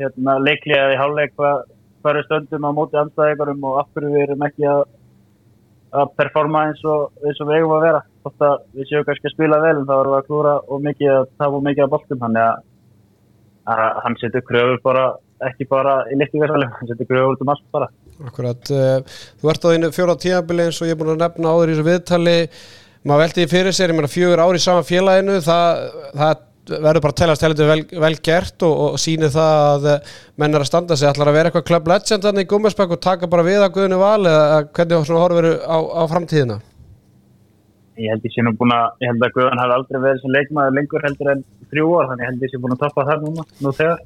[0.00, 1.64] hérna, leikliðið í hálfleik hvað,
[2.02, 4.84] hvað er stöndum á móti anstæðingarum og af hverju við erum ekki að,
[5.94, 8.04] að performa eins og, eins og við eigum að vera.
[8.24, 11.12] Þótt að við séum kannski að spila vel en erum við að klúra og mikið
[11.14, 12.22] að tafa mikið að boltum.
[12.24, 12.64] Þannig að,
[13.74, 15.06] að hann setur kröfur bara,
[15.48, 17.90] ekki bara í liftingarsalum, hann setur kröfur út um allt bara.
[18.24, 21.54] Akkurat, uh, þú ert á þínu fjóra tíðanbili eins og ég er búin að nefna
[21.54, 22.38] áður í þessu viðtali
[23.04, 25.80] maður veldi því fyrir sér, ég meina fjögur ári í sama félaginu, það,
[26.16, 30.12] það verður bara að telast heldur vel, vel gert og, og síni það að eh,
[30.40, 33.02] menn er að standa sig, ætlar að vera eitthvað club legend þannig í Gummersbæk og
[33.04, 36.56] taka bara við að Guðinu val eða hvernig svona horfur á, á framtíðina
[38.00, 40.32] Ég held ég sé nú búin að, ég held að Guðan hafi aldrei verið sem
[40.34, 43.44] leikmaður lengur heldur en þrjú ár, þannig held ég sé búin að toppa það núna,
[43.60, 44.00] nú þegar.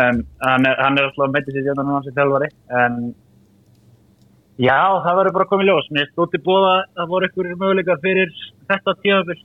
[0.00, 2.50] En hann er, hann er alltaf að meiti sér hérna núna sem þjálfari,
[2.82, 3.00] en
[4.60, 5.90] já, það verður bara komið ljós.
[5.96, 8.32] Mér stóti búið að það voru ykkur möguleikar fyrir
[8.70, 9.40] þetta tíðafél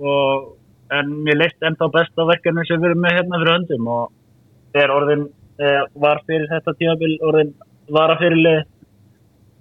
[0.00, 0.48] og
[0.96, 3.90] en mér leist ennþá best á verkefni sem við erum með hérna fyrir höndum.
[3.94, 5.24] Og er orðin
[5.60, 7.54] eh, var fyrir þetta tímabil orðin
[7.90, 8.60] vara fyrirlið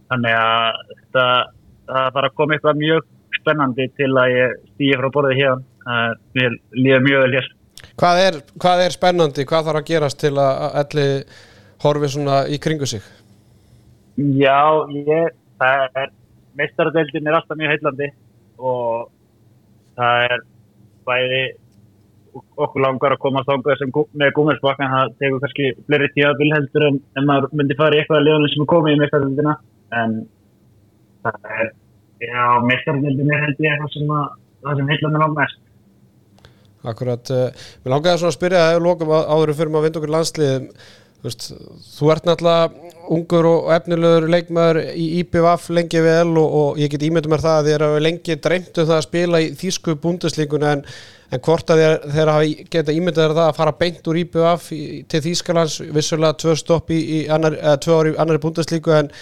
[0.09, 1.25] þannig að þetta
[1.89, 3.07] það þarf að koma eitthvað mjög
[3.39, 7.49] spennandi til að ég stýja frá borðið hér uh, mér líður mjög vel hér
[7.99, 11.07] Hvað er, hvað er spennandi, hvað þarf að gerast til að að Elli
[11.83, 13.03] horfi svona í kringu sig?
[14.39, 14.59] Já,
[14.95, 16.13] ég, það er
[16.59, 18.09] meistaradeildin er alltaf mjög heillandi
[18.59, 19.09] og
[19.99, 20.45] það er
[21.07, 21.43] bæði
[22.39, 26.99] okkur langar að komast ánga sem með gúmersbakkan það tekur kannski fleiri tímabil heldur en,
[27.17, 29.55] en maður myndi fara í eitthvað að liðanum sem er komið í meistaradeildina
[29.99, 30.19] en
[31.25, 31.71] það er
[32.23, 35.65] já, meistaradeildin er held ég eitthvað sem að sem heillandi langt mest
[36.87, 40.13] Akkurat, uh, mér langaði svona að spyrja að lokum áður fyrir maður að vinda okkur
[40.15, 40.69] landslið
[41.19, 47.03] þú, ert náttúrulega ungur og efnilegur leikmaður í IPVF lengi vel og, og ég get
[47.03, 50.65] ímyndum mér það að þér hafa lengi dreymt um það að spila í þýsku búndeslíkun
[50.69, 50.85] en,
[51.33, 54.71] en hvort að þér, þeir hafa geta ímyndað þér það að fara beint úr IPVF
[55.11, 59.13] til Þýskalands, vissulega tvö stopp í, í annar, eða tvö ári í annari búndeslíku en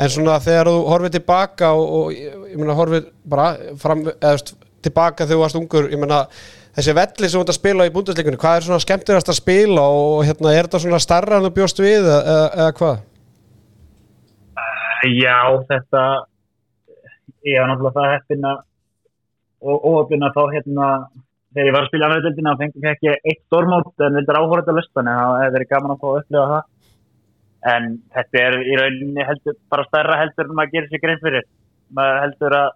[0.00, 3.48] En svona þegar þú horfið tilbaka og, og ég meina horfið bara
[3.80, 4.38] fram, eða
[4.84, 6.22] tilbaka þegar þú varst ungur, ég meina
[6.76, 9.86] þessi velli sem þú ert að spila í búndasleikunni, hvað er svona skemmtilegast að spila
[9.92, 12.20] og hérna er þetta svona starra en þú bjóst við eða,
[12.56, 13.00] eða, hvað?
[15.12, 16.02] Já, þetta
[17.42, 18.60] ég var náttúrulega það heppin að
[19.62, 20.86] og óöfin að fá hérna
[21.52, 24.70] þegar ég var að spila deildina þá fengið ekki eitt stórmót en þetta er áhverjað
[24.72, 26.62] að lusta en það hefur verið gaman að fá að upplifa það
[27.72, 31.46] en þetta er í rauninni heldur, bara stærra heldur en maður gerir sér grein fyrir
[31.94, 32.70] maður heldur að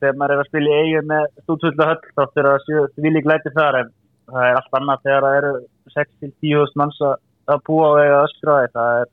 [0.00, 3.14] þegar maður er að spila í eigu með stúdfullu höll þá fyrir að séu því
[3.16, 3.92] lík læti þar en
[4.30, 5.52] það er allt annað þegar það eru
[5.96, 7.14] 6-10 manns að,
[7.50, 9.12] að búa og eiga öskraði það er,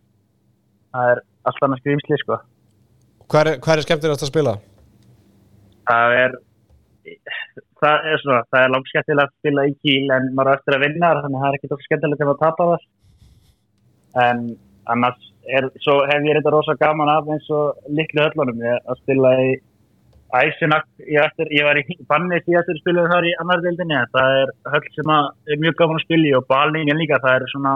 [0.95, 2.41] það er allt annað skrýmsli sko.
[3.27, 4.57] Hvað er, er skemmtilegast að spila?
[5.87, 6.37] það er
[7.81, 10.77] það er svona, það er langt skemmtilegt að spila í kýl en maður er eftir
[10.77, 12.85] að vinna þar, þannig að það er ekki tók skemmtilegt að tapa þar.
[14.23, 14.43] En
[14.93, 19.49] annars er, hef ég þetta rosa gaman af eins og litlu höllunum að spila í
[20.35, 24.87] Æsinak, ég, ég var í banni síðastur spiluðu þar í annar deildinni það er höll
[24.95, 27.75] sem er mjög gaman að spila í og balningin líka, það er svona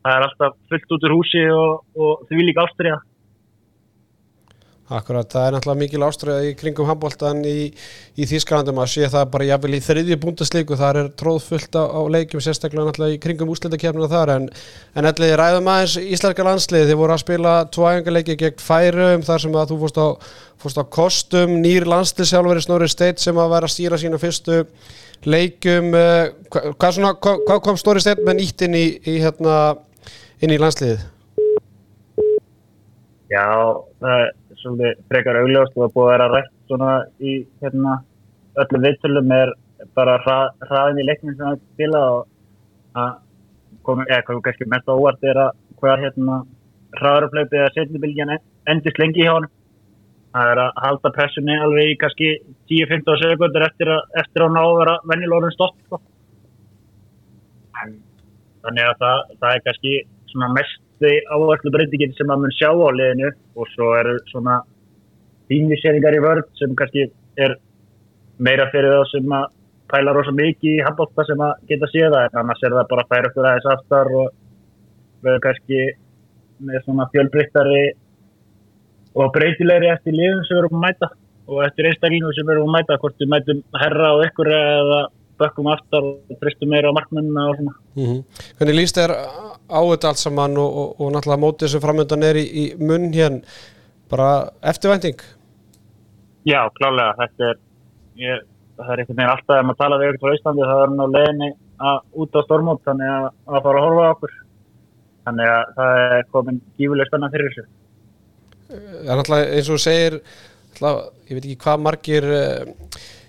[0.00, 3.02] það er alltaf fullt út úr húsi og, og því líka ástriða
[4.92, 7.70] Akkurat, það er náttúrulega mikil ástræða í kringum handbóltan í,
[8.18, 11.84] í Þýskalandum að sé það bara jafnvel í þriðju búndaslíku þar er tróð fullt á,
[11.88, 14.48] á leikjum sérstaklega náttúrulega í kringum úslitakefnina þar en,
[14.98, 19.56] en allir ræðum aðeins íslenska landslið þið voru að spila tvæðingarleiki gegn færum þar sem
[19.62, 20.08] að þú fórst á,
[20.66, 24.60] fórst á kostum nýr landsliðsjálfur í Snorri Steit sem að vera að stýra sína fyrstu
[25.24, 29.16] leikum eh, hva, hvað, svona, hvað, hvað kom Snorri Steit með nýtt inn í, í
[29.24, 29.56] hérna,
[30.44, 31.08] inn í landsliðið?
[33.32, 33.48] Já,
[34.02, 34.32] það er
[34.62, 37.98] svolítið frekar augljóst og er búið að vera rætt svona í hérna,
[38.62, 39.54] öllum viðtölum er
[39.96, 43.12] bara hrað, hraðin í leiknum sem það spila og að
[43.86, 46.38] komi, eða hvað kannski mest á óvart er að hvað hérna
[47.00, 48.36] hraðarflöpið eða setnibilgjan
[48.70, 49.48] endist lengi hjá hann
[50.32, 52.30] það er að halda pressunni alveg í kannski
[52.70, 56.00] 10-15 sekundur eftir að, eftir að ná að vera venjulórun stopp sko.
[58.62, 59.94] þannig að það, það er kannski
[60.30, 64.60] svona mest áherslu breytingin sem maður mun sjá á liðinu og svo eru svona
[65.50, 67.08] tímiseringar í vörð sem kannski
[67.46, 67.56] er
[68.38, 69.48] meira fyrir þá sem að
[69.92, 73.04] pæla rosa mikið í handbólta sem að geta séð það en annars er það bara
[73.04, 74.28] að færa okkur aðeins aftar og
[75.22, 75.80] verður kannski
[76.62, 77.82] með svona fjölbreyttari
[79.18, 81.10] og breytilegri eftir liðum sem erum að mæta
[81.52, 85.00] og eftir einstaklingum sem erum að mæta hvort við mætum herra á ykkur eða
[85.42, 87.74] bökkum aftar og tristum meira á markmennina og svona.
[87.98, 88.22] Mm
[88.58, 92.38] Hvernig líst þér á þetta allt saman og, og, og náttúrulega mótið sem framöndan er
[92.40, 93.42] í, í munn hér?
[94.12, 94.30] Bara
[94.72, 95.20] eftirvænting?
[96.48, 97.60] Já, klálega, þetta er
[98.20, 98.46] ég,
[98.78, 101.06] það er einhvern veginn alltaf ef maður tala við ykkur frá Íslandi það er á
[101.16, 101.50] leginni
[101.82, 104.38] að, út á stormót þannig að, að fara að horfa okkur.
[105.22, 107.68] Þannig að það er komin gífuleg spennan fyrir þessu.
[108.72, 110.18] Það er náttúrulega eins og segir
[110.82, 112.26] ég veit ekki hvað margir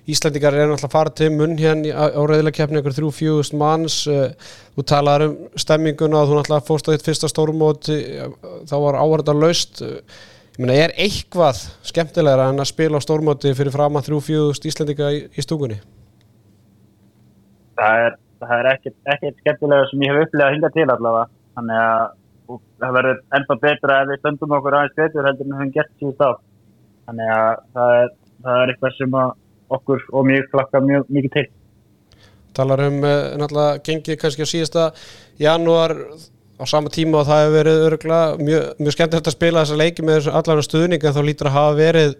[0.09, 4.33] Íslandingar er náttúrulega að fara til munn hérna á, keppni ykkur þrjú fjúðust manns uh,
[4.75, 8.29] þú talaður um stemminguna þú náttúrulega fórst á þitt fyrsta stórmót uh,
[8.67, 9.83] þá var áhverða laust.
[10.53, 14.67] Ég meina er eitthvað skemmtilegra en að spila á stórmóti fyrir fram að þrjú fjúðust
[14.69, 15.79] Íslandinga í, í stúkunni?
[17.77, 21.25] það er, það er ekkert, ekkert skemmtilega sem ég hef upplegað hinga til allavega.
[21.57, 25.61] Þannig að það verður ennþá betra ef við stöndum okkur aðeins betur heldur en við
[25.61, 26.31] höfum gert síðust á
[27.07, 28.11] þannig að það er,
[28.43, 29.31] það er eitthvað sem að
[29.77, 31.45] okkur og mjög flakka mjög mikið til.
[32.53, 34.87] Talar um uh, náttúrulega gengið kannski á síðasta
[35.41, 35.95] janúar
[36.59, 40.05] á sama tíma og það hefur verið örgulega mjög, mjög skemmtilegt að spila þessa leiki
[40.05, 42.13] með allan stuðning en þá lítur að hafa verið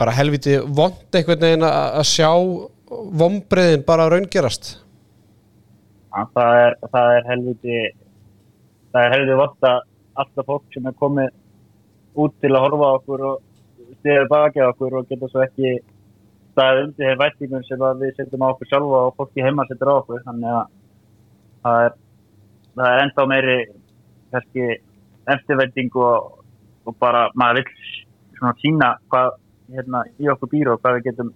[0.00, 2.30] bara helviti vond einhvern veginn að sjá
[3.20, 4.76] vombriðin bara raungerast.
[6.12, 7.80] Já, það er, það er helviti
[8.92, 9.82] það er helviti vott að
[10.22, 11.34] alltaf fólk sem er komið
[12.16, 13.42] út til að horfa okkur og
[13.98, 15.74] stiður baki okkur og geta svo ekki
[16.56, 19.94] staðið undir þeir vættingum sem við setjum á okkur sjálfa og fólki heima setur á
[20.00, 20.24] okkur.
[20.24, 20.66] Þannig að
[21.66, 21.96] það er,
[22.80, 23.56] það er ennþá meiri
[24.32, 24.68] kannski
[25.36, 26.44] eftirvending og,
[26.86, 27.94] og bara maður vill
[28.38, 29.32] svona sína hvað
[29.76, 31.32] hérna, í okkur býr og hvað við getum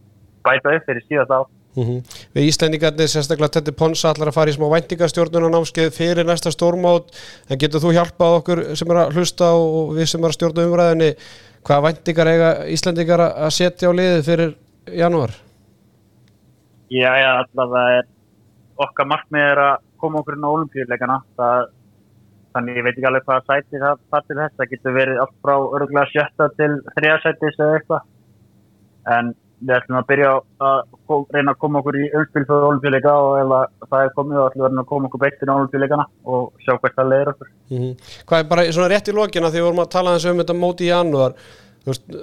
[0.46, 1.40] bæta upp fyrir síðast á
[1.78, 2.00] Mm
[2.34, 7.12] Við Íslendingarnir, sérstaklega Tetti Ponsa allar að fara í smá væntingastjórnunanámskeið fyrir næsta stórmót,
[7.46, 10.64] en getur þú hjálpað okkur sem er að hlusta og við sem er að stjórna
[10.66, 11.10] umræðinni,
[11.62, 14.56] hvaða væntingar eiga Íslendingar að setja á liðið fyrir
[14.98, 15.34] janúar?
[16.90, 18.08] Já, já, það er
[18.80, 21.18] okkar markmið er að koma okkur inn á olimpíuleikana
[22.54, 25.36] þannig ég veit ekki alveg hvaða sæti það það til þess, það getur verið allt
[25.44, 28.08] frá örgulega sjötta til þriðasætis eða eitthvað.
[29.10, 30.30] En við ætlum að byrja
[30.64, 34.38] að reyna að koma okkur í umspil fyrir olimpíuleika og ef að það er komið
[34.38, 36.96] þá ætlum við að reyna að koma okkur beitt inn á olimpíuleikana og sjá hvert
[36.96, 37.50] það leiðir okkur.
[37.70, 37.90] Mm
[38.30, 40.86] Hvað er bara svona rétt í lokina því við vorum að tala um þetta móti
[40.86, 41.36] í janúar,
[41.84, 42.16] þú veist,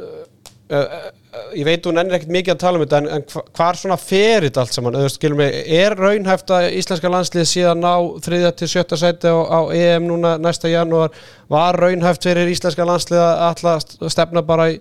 [0.67, 3.97] ég veit hún ennir ekkert mikið að tala um þetta en, en hva- hvar svona
[4.01, 4.97] fer þetta allt saman,
[5.39, 7.91] mig, er raunhæft að íslenska landslið síðan ná
[8.25, 11.15] þriðja til sjötta sæti á, á EM núna næsta janúar,
[11.47, 14.77] var raunhæft fyrir íslenska landslið að alltaf stefna bara í,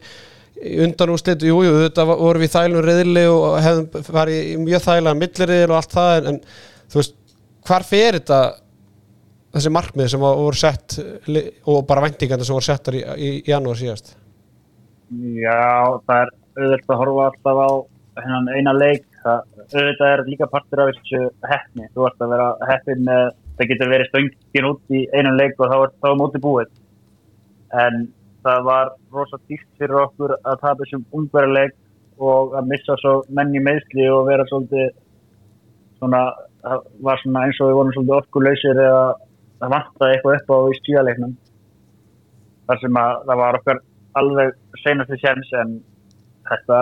[0.59, 4.59] í undan úr slitu, jú, jú, þetta voru við þælum riðli og hefðum farið í
[4.67, 7.19] mjög þægilega milliriðil og allt það en, en þú veist,
[7.71, 8.43] hvar fer þetta
[9.57, 10.99] þessi markmið sem voru sett
[11.71, 14.17] og bara væntingandi sem voru settar í, í janúar síðast
[15.15, 17.71] Já, það er auðvitað að horfa alltaf á
[18.25, 19.05] hennan eina leik.
[19.23, 21.21] Það, auðvitað er líka partur af þessu
[21.53, 21.89] hefni.
[21.95, 23.25] Þú ert að vera heppin með,
[23.57, 26.75] það getur verið stöngin út í einum leik og þá er það móti búið.
[27.87, 28.07] En
[28.47, 31.77] það var rosa dýrt fyrir okkur að tapa þessum ungverðarleik
[32.23, 34.93] og að missa svo menn í meðsli og vera svolítið
[35.99, 36.23] svona,
[36.63, 39.03] það var svona eins og við vorum svolítið orkuleysir eða
[39.61, 41.35] það vantaði eitthvað upp á í stíðaleiknum
[42.67, 43.83] þar sem að það var okkar
[44.21, 45.79] alveg senasti séns en
[46.49, 46.81] þetta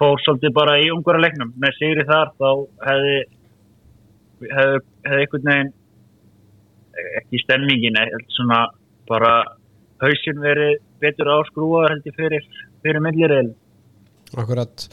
[0.00, 2.48] fór svolítið bara í ungvara leiknum með sigri þar þá
[2.88, 3.16] hefði
[4.44, 5.74] hefði, einhvern veginn
[7.20, 8.60] ekki stemmingin eða svona
[9.10, 9.34] bara
[10.02, 11.30] hausinn verið betur
[12.08, 12.48] ég fyrir,
[12.82, 13.52] fyrir milliril
[14.34, 14.88] Akkurat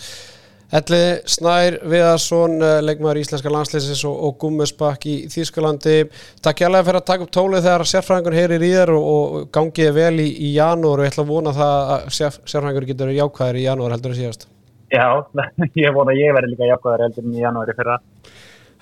[0.71, 5.97] Elli Snær Viðarsson eh, leikmaður íslenska landsleisins og, og Gummisbakk í Þýskalandi.
[6.43, 9.91] Takk hérlega fyrir að taka upp tólið þegar sérfræðingur heyrir í þér og, og gangiði
[9.97, 13.59] vel í, í janúar og ég ætla að vona það að sérf, sérfræðingur getur jákvæðir
[13.59, 14.47] í janúar heldur en síðast.
[14.91, 15.05] Já,
[15.83, 17.99] ég vona að ég verði líka jákvæður heldur en í janúari fyrra.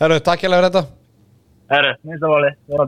[0.04, 0.86] Herru, takk hérlega fyrir þetta.
[1.70, 2.88] Herru, minnst að verðandi